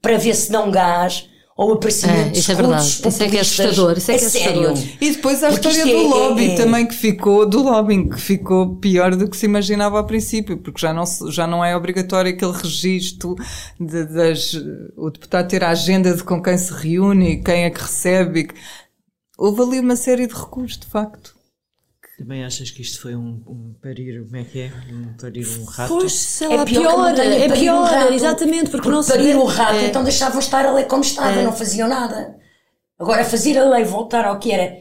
para 0.00 0.16
ver 0.16 0.34
se 0.34 0.50
dão 0.50 0.70
gás 0.70 1.28
ou 1.56 1.74
aparecimento 1.74 2.34
é, 2.34 2.38
isso 2.38 2.50
é 2.50 2.54
verdade. 2.56 2.84
Isso 2.84 3.22
é 3.22 3.28
que 3.28 3.36
é 3.36 3.40
assustador. 3.40 3.96
Isso 3.96 4.10
é, 4.10 4.18
que 4.18 4.24
é 4.24 4.26
assustador. 4.26 4.78
E 5.00 5.10
depois 5.12 5.44
a 5.44 5.50
história 5.50 5.84
do 5.84 5.90
é, 5.90 6.02
lobby 6.02 6.50
é, 6.50 6.54
também 6.56 6.84
que 6.84 6.94
ficou, 6.94 7.48
do 7.48 7.62
lobbying 7.62 8.08
que 8.08 8.20
ficou 8.20 8.74
pior 8.76 9.14
do 9.14 9.30
que 9.30 9.36
se 9.36 9.46
imaginava 9.46 9.98
ao 9.98 10.04
princípio, 10.04 10.58
porque 10.58 10.80
já 10.80 10.92
não, 10.92 11.04
já 11.30 11.46
não 11.46 11.64
é 11.64 11.76
obrigatório 11.76 12.32
aquele 12.32 12.52
registro 12.52 13.36
de, 13.78 14.04
das, 14.04 14.52
o 14.96 15.10
deputado 15.10 15.48
ter 15.48 15.62
a 15.62 15.70
agenda 15.70 16.12
de 16.12 16.24
com 16.24 16.42
quem 16.42 16.58
se 16.58 16.72
reúne, 16.72 17.40
quem 17.40 17.64
é 17.64 17.70
que 17.70 17.80
recebe. 17.80 18.48
Houve 19.38 19.62
ali 19.62 19.80
uma 19.80 19.96
série 19.96 20.26
de 20.26 20.34
recursos, 20.34 20.78
de 20.78 20.86
facto. 20.86 21.33
Também 22.18 22.44
achas 22.44 22.70
que 22.70 22.80
isto 22.80 23.00
foi 23.00 23.16
um, 23.16 23.42
um 23.46 23.74
parir, 23.82 24.22
como 24.24 24.36
é 24.36 24.44
que 24.44 24.60
é? 24.60 24.72
Um 24.92 25.16
parir 25.20 25.46
um 25.58 25.64
rato? 25.64 25.88
Pois, 25.88 26.12
sei 26.12 26.46
lá, 26.48 26.62
é 26.62 26.64
pior, 26.64 27.14
pior 27.14 27.18
é 27.18 27.48
pior, 27.48 28.10
um 28.10 28.14
exatamente, 28.14 28.70
porque, 28.70 28.88
porque 28.88 28.90
não 28.90 29.04
parir 29.04 29.36
o 29.36 29.44
rato, 29.44 29.80
é. 29.80 29.86
então 29.86 30.04
deixavam 30.04 30.38
estar 30.38 30.64
a 30.64 30.72
lei 30.72 30.84
como 30.84 31.02
estava, 31.02 31.40
é. 31.40 31.42
não 31.42 31.52
faziam 31.52 31.88
nada. 31.88 32.38
Agora, 32.98 33.24
fazer 33.24 33.58
a 33.58 33.68
lei 33.68 33.84
voltar 33.84 34.24
ao 34.24 34.38
que 34.38 34.52
era 34.52 34.78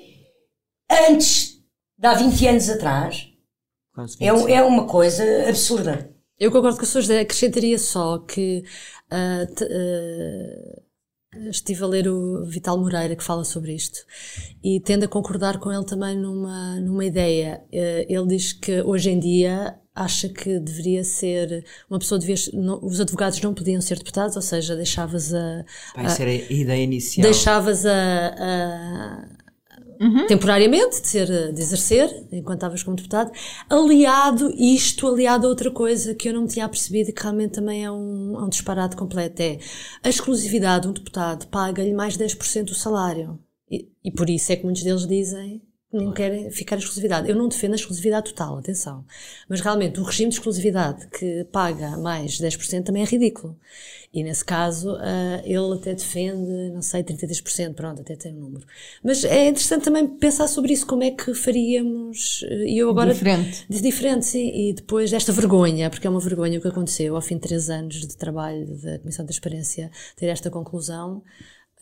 antes, 1.09 1.59
de 1.97 2.07
há 2.07 2.13
20 2.13 2.47
anos 2.47 2.69
atrás, 2.69 3.27
é, 4.19 4.27
é 4.27 4.61
uma 4.61 4.85
coisa 4.85 5.23
absurda. 5.49 6.13
Eu 6.39 6.51
concordo 6.51 6.77
com 6.77 6.83
a 6.83 6.87
sua 6.87 7.01
ideia, 7.01 7.21
acrescentaria 7.21 7.77
só 7.79 8.19
que 8.19 8.63
uh, 9.11 9.55
t, 9.55 9.63
uh, 9.63 10.83
Estive 11.49 11.83
a 11.83 11.87
ler 11.87 12.07
o 12.07 12.45
Vital 12.45 12.77
Moreira 12.77 13.15
que 13.15 13.23
fala 13.23 13.43
sobre 13.43 13.73
isto 13.73 14.05
e 14.63 14.79
tendo 14.79 15.05
a 15.05 15.07
concordar 15.07 15.59
com 15.59 15.71
ele 15.71 15.85
também 15.85 16.17
numa, 16.17 16.79
numa 16.79 17.05
ideia. 17.05 17.61
Eh, 17.71 18.05
ele 18.09 18.27
diz 18.27 18.53
que 18.53 18.81
hoje 18.81 19.09
em 19.09 19.19
dia 19.19 19.77
acha 19.95 20.27
que 20.27 20.59
deveria 20.59 21.03
ser 21.03 21.65
uma 21.89 21.99
pessoa 21.99 22.19
devia 22.19 22.35
não, 22.53 22.83
os 22.83 22.99
advogados 22.99 23.39
não 23.41 23.53
podiam 23.53 23.79
ser 23.79 23.97
deputados, 23.97 24.35
ou 24.35 24.41
seja, 24.41 24.75
deixavas 24.75 25.33
a, 25.33 25.65
Vai 25.95 26.09
ser 26.09 26.27
a 26.27 26.33
ideia 26.33 26.83
inicial. 26.83 27.23
Deixavas 27.23 27.85
a, 27.85 27.93
a 27.93 29.42
uhum. 30.03 30.27
temporariamente, 30.27 31.01
de, 31.01 31.07
ser, 31.07 31.53
de 31.53 31.61
exercer, 31.61 32.27
enquanto 32.31 32.57
estavas 32.57 32.83
como 32.83 32.95
deputado, 32.95 33.31
aliado, 33.69 34.53
isto 34.57 35.07
aliado 35.07 35.47
a 35.47 35.49
outra 35.49 35.71
coisa 35.71 36.13
que 36.13 36.29
eu 36.29 36.33
não 36.33 36.45
tinha 36.45 36.67
percebido 36.67 37.09
e 37.09 37.13
que 37.13 37.21
realmente 37.21 37.53
também 37.53 37.85
é 37.85 37.91
um, 37.91 38.37
é 38.37 38.43
um 38.43 38.49
disparate 38.49 38.95
completo, 38.95 39.41
é 39.41 39.59
a 40.03 40.09
exclusividade, 40.09 40.87
um 40.87 40.93
deputado 40.93 41.47
paga-lhe 41.47 41.93
mais 41.93 42.17
10% 42.17 42.65
do 42.65 42.75
salário. 42.75 43.39
E, 43.69 43.87
e 44.03 44.11
por 44.11 44.29
isso 44.29 44.51
é 44.51 44.55
que 44.55 44.63
muitos 44.63 44.83
deles 44.83 45.07
dizem 45.07 45.61
não 45.93 46.11
querem 46.11 46.49
ficar 46.49 46.77
exclusividade. 46.77 47.29
Eu 47.29 47.35
não 47.35 47.47
defendo 47.47 47.73
a 47.73 47.75
exclusividade 47.75 48.33
total, 48.33 48.57
atenção. 48.57 49.05
Mas 49.47 49.61
realmente 49.61 49.99
o 49.99 50.03
regime 50.03 50.29
de 50.29 50.35
exclusividade 50.35 51.07
que 51.07 51.45
paga 51.51 51.97
mais 51.97 52.39
10% 52.39 52.83
também 52.83 53.03
é 53.03 53.05
ridículo. 53.05 53.57
E 54.13 54.23
nesse 54.23 54.45
caso, 54.45 54.93
uh, 54.93 55.41
ele 55.43 55.73
até 55.73 55.95
defende, 55.95 56.69
não 56.71 56.83
sei, 56.83 57.03
33%, 57.03 57.73
pronto, 57.73 58.01
até 58.01 58.15
tem 58.15 58.31
um 58.31 58.41
número. 58.41 58.65
Mas 59.03 59.23
é 59.23 59.47
interessante 59.47 59.85
também 59.85 60.07
pensar 60.07 60.47
sobre 60.47 60.71
isso, 60.71 60.85
como 60.85 61.03
é 61.03 61.09
que 61.09 61.33
faríamos. 61.33 62.45
Eh, 62.47 62.73
e 62.73 62.77
eu 62.77 62.91
agora. 62.91 63.11
Diferente. 63.11 63.65
Diferente, 63.67 64.25
sim. 64.27 64.51
E 64.53 64.73
depois 64.73 65.09
desta 65.09 65.31
vergonha, 65.31 65.89
porque 65.89 66.05
é 66.05 66.09
uma 66.09 66.19
vergonha 66.19 66.59
o 66.59 66.61
que 66.61 66.67
aconteceu 66.67 67.15
ao 67.15 67.21
fim 67.23 67.35
de 67.35 67.41
três 67.41 67.71
anos 67.71 68.01
de 68.01 68.15
trabalho 68.15 68.67
da 68.77 68.99
Comissão 68.99 69.25
de 69.25 69.29
Transparência, 69.29 69.89
ter 70.15 70.27
esta 70.27 70.51
conclusão. 70.51 71.23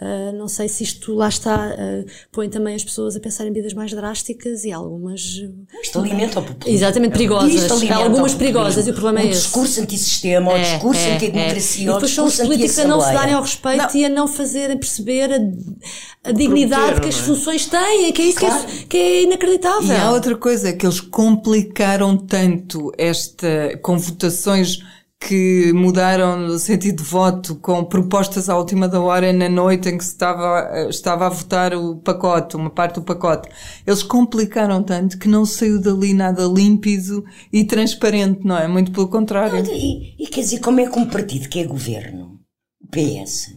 Uh, 0.01 0.35
não 0.35 0.47
sei 0.47 0.67
se 0.67 0.83
isto 0.83 1.13
lá 1.13 1.29
está, 1.29 1.75
uh, 1.75 2.05
põe 2.31 2.49
também 2.49 2.73
as 2.73 2.83
pessoas 2.83 3.15
a 3.15 3.19
pensar 3.19 3.45
em 3.45 3.49
medidas 3.49 3.71
mais 3.73 3.91
drásticas 3.91 4.63
e 4.65 4.71
algumas. 4.71 5.43
Isto 5.83 5.99
alimenta 5.99 6.39
o 6.39 6.43
populismo. 6.43 6.75
Exatamente, 6.75 7.11
perigosas. 7.11 7.91
Algumas 7.91 8.33
perigosas 8.33 8.87
e 8.87 8.89
o 8.89 8.93
problema 8.93 9.19
o 9.19 9.21
é 9.21 9.25
esse. 9.27 9.39
O 9.39 9.41
discurso 9.43 9.81
antissistema, 9.81 10.53
é, 10.53 10.55
o 10.55 10.63
discurso 10.63 11.01
é, 11.01 11.13
anti-democracia, 11.13 11.81
é. 11.81 11.91
E 11.91 11.93
depois 11.93 12.11
são 12.11 12.25
os 12.25 12.35
políticos 12.35 12.79
a 12.79 12.85
não 12.85 12.99
se 12.99 13.13
darem 13.13 13.33
ao 13.35 13.41
respeito 13.43 13.77
não. 13.77 13.95
e 13.95 14.05
a 14.05 14.09
não 14.09 14.27
fazerem 14.27 14.75
perceber 14.75 15.31
a, 15.33 16.29
a 16.29 16.31
dignidade 16.31 16.99
que 16.99 17.09
as 17.09 17.19
é? 17.19 17.21
funções 17.21 17.67
têm, 17.67 18.11
que 18.11 18.23
é 18.23 18.25
isso 18.25 18.39
claro. 18.39 18.65
que, 18.65 18.71
é, 18.71 18.85
que 18.87 18.97
é 18.97 19.23
inacreditável. 19.23 19.87
E 19.87 19.95
há 19.95 20.11
outra 20.11 20.35
coisa, 20.35 20.73
que 20.73 20.83
eles 20.83 20.99
complicaram 20.99 22.17
tanto 22.17 22.91
esta, 22.97 23.77
com 23.83 23.99
votações 23.99 24.79
que 25.21 25.71
mudaram 25.73 26.35
no 26.35 26.57
sentido 26.57 27.03
de 27.03 27.09
voto 27.09 27.55
com 27.55 27.85
propostas 27.85 28.49
à 28.49 28.57
última 28.57 28.87
da 28.87 28.99
hora 28.99 29.31
na 29.31 29.47
noite 29.47 29.87
em 29.87 29.97
que 29.97 30.03
se 30.03 30.11
estava, 30.11 30.89
estava 30.89 31.27
a 31.27 31.29
votar 31.29 31.75
o 31.75 31.97
pacote, 31.97 32.55
uma 32.55 32.71
parte 32.71 32.95
do 32.95 33.03
pacote. 33.03 33.47
Eles 33.85 34.01
complicaram 34.01 34.81
tanto 34.81 35.19
que 35.19 35.27
não 35.27 35.45
saiu 35.45 35.79
dali 35.79 36.13
nada 36.13 36.43
límpido 36.45 37.23
e 37.53 37.63
transparente, 37.63 38.43
não 38.43 38.57
é? 38.57 38.67
Muito 38.67 38.91
pelo 38.91 39.07
contrário. 39.07 39.63
E, 39.71 40.15
e 40.23 40.27
quer 40.27 40.41
dizer, 40.41 40.59
como 40.59 40.79
é 40.79 40.89
que 40.89 40.97
um 40.97 41.05
partido 41.05 41.47
que 41.47 41.59
é 41.59 41.65
governo, 41.65 42.39
o 42.81 42.87
PS, 42.87 43.55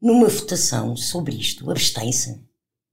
numa 0.00 0.28
votação 0.28 0.96
sobre 0.96 1.34
isto, 1.34 1.68
abstém-se? 1.70 2.47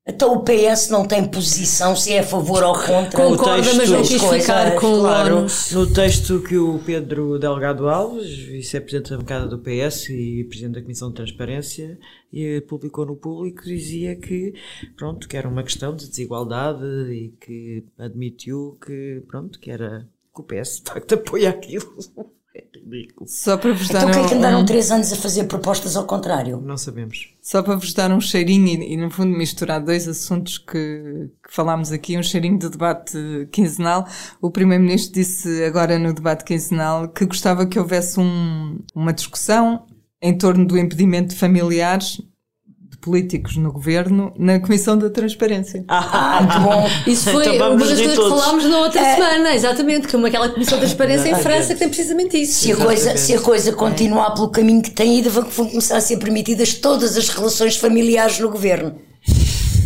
Então 0.08 0.36
o 0.36 0.44
PS 0.44 0.90
não 0.90 1.08
tem 1.08 1.28
posição 1.28 1.96
se 1.96 2.14
é 2.14 2.20
a 2.20 2.24
favor 2.24 2.64
ou 2.64 2.74
contra. 2.74 3.10
Concorda, 3.10 3.56
texto, 3.56 3.78
mas 3.78 3.90
não 3.90 4.04
quis 4.04 4.24
ficar 4.24 4.76
com 4.76 5.00
claro, 5.00 5.48
No 5.72 5.92
texto 5.92 6.40
que 6.42 6.56
o 6.58 6.78
Pedro 6.86 7.40
Delgado 7.40 7.90
Alves, 7.90 8.30
vice-presidente 8.38 9.10
da 9.10 9.18
bancada 9.18 9.48
do 9.48 9.58
PS 9.58 10.10
e 10.10 10.44
presidente 10.44 10.76
da 10.76 10.82
Comissão 10.84 11.10
de 11.10 11.16
Transparência, 11.16 11.98
e 12.32 12.62
publicou 12.62 13.04
no 13.04 13.16
público, 13.16 13.64
dizia 13.64 14.16
que, 14.16 14.54
pronto, 14.96 15.28
que 15.28 15.38
era 15.38 15.50
uma 15.50 15.64
questão 15.64 15.96
de 15.96 16.08
desigualdade 16.08 16.86
e 17.12 17.30
que 17.42 17.84
admitiu 17.98 18.78
que, 18.86 19.24
pronto, 19.28 19.60
que 19.60 19.72
era 19.72 20.08
que 20.36 20.42
o 20.42 20.44
PS 20.44 20.84
de 20.84 20.92
facto 20.92 21.14
apoia 21.16 21.50
aquilo. 21.50 21.98
É 22.56 22.64
ridículo. 22.74 23.30
Só 23.30 23.58
para 23.58 23.74
vos 23.74 23.90
dar 23.90 24.08
então, 24.08 24.10
um, 24.10 24.14
que 24.14 24.20
é 24.20 24.30
que 24.30 24.36
andaram 24.36 24.62
um... 24.62 24.66
três 24.66 24.90
anos 24.90 25.12
a 25.12 25.18
fazer 25.18 25.44
propostas 25.44 25.98
ao 25.98 26.06
contrário? 26.06 26.62
Não 26.62 26.78
sabemos. 26.78 27.34
Só 27.42 27.62
para 27.62 27.76
vos 27.76 27.94
dar 27.94 28.10
um 28.12 28.22
cheirinho 28.22 28.82
e, 28.82 28.94
e 28.94 28.98
no 28.98 29.12
fundo, 29.12 29.38
misturar 29.38 29.84
dois 29.84 30.08
assuntos 30.08 30.58
que, 30.58 31.30
que 31.46 31.54
falámos 31.54 31.92
aqui, 31.92 32.18
um 32.18 32.24
cheirinho 32.24 32.58
de 32.58 32.70
debate 32.70 33.18
quinzenal. 33.52 34.08
O 34.42 34.50
Primeiro-Ministro 34.50 35.16
disse 35.16 35.66
agora 35.66 36.00
no 36.00 36.14
debate 36.14 36.46
quinzenal 36.46 37.10
que 37.10 37.26
gostava 37.26 37.66
que 37.66 37.78
houvesse 37.78 38.22
um, 38.22 38.80
uma 38.96 39.12
discussão 39.12 39.86
em 40.22 40.38
torno 40.38 40.66
do 40.66 40.78
impedimento 40.78 41.34
de 41.34 41.36
familiares 41.36 42.22
políticos 43.06 43.56
no 43.56 43.72
governo 43.72 44.34
na 44.36 44.60
Comissão 44.60 44.98
da 44.98 45.12
Transparência. 45.12 45.86
Ah, 45.88 46.42
muito 46.42 46.60
bom. 46.60 46.90
Isso 47.06 47.30
foi 47.30 47.56
então 47.56 47.76
uma 47.76 47.86
das 47.86 48.00
coisas 48.00 48.18
que 48.18 48.30
falámos 48.30 48.66
na 48.66 48.80
outra 48.80 49.00
é. 49.00 49.16
semana, 49.16 49.54
exatamente, 49.54 50.08
que 50.08 50.16
é 50.16 50.18
uma, 50.18 50.28
aquela 50.28 50.50
Comissão 50.50 50.80
da 50.80 50.86
Transparência 50.86 51.30
em 51.30 51.36
França 51.36 51.74
que 51.74 51.80
tem 51.80 51.88
precisamente 51.88 52.36
isso. 52.36 52.64
Se 52.64 52.72
a 52.72 52.76
coisa, 52.76 53.16
se 53.16 53.34
a 53.36 53.40
coisa 53.40 53.72
continuar 53.74 54.32
pelo 54.32 54.50
caminho 54.50 54.82
que 54.82 54.90
tem 54.90 55.20
ido, 55.20 55.30
vão 55.30 55.44
começar 55.44 55.98
a 55.98 56.02
ser 56.02 56.18
permitidas 56.18 56.74
todas 56.74 57.16
as 57.16 57.30
relações 57.30 57.78
familiares 57.78 58.40
no 58.40 58.50
governo. 58.50 58.96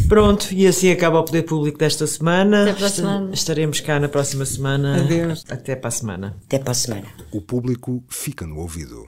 Pronto, 0.08 0.48
e 0.52 0.66
assim 0.66 0.90
acaba 0.90 1.20
o 1.20 1.24
Poder 1.24 1.44
Público 1.44 1.78
desta 1.78 2.08
semana. 2.08 2.64
Até 2.64 2.74
para 2.74 2.88
a 2.88 2.90
semana. 2.90 3.30
Estaremos 3.32 3.80
cá 3.80 4.00
na 4.00 4.10
próxima 4.10 4.46
semana. 4.46 4.98
Adeus. 4.98 5.46
Até 5.50 5.76
para 5.76 5.90
a 5.90 5.92
semana. 5.92 6.38
Até 6.46 6.58
para 6.58 6.72
a 6.72 6.74
semana. 6.74 7.06
O 7.32 7.42
público 7.42 8.04
fica 8.10 8.48
no 8.48 8.58
ouvido. 8.58 9.08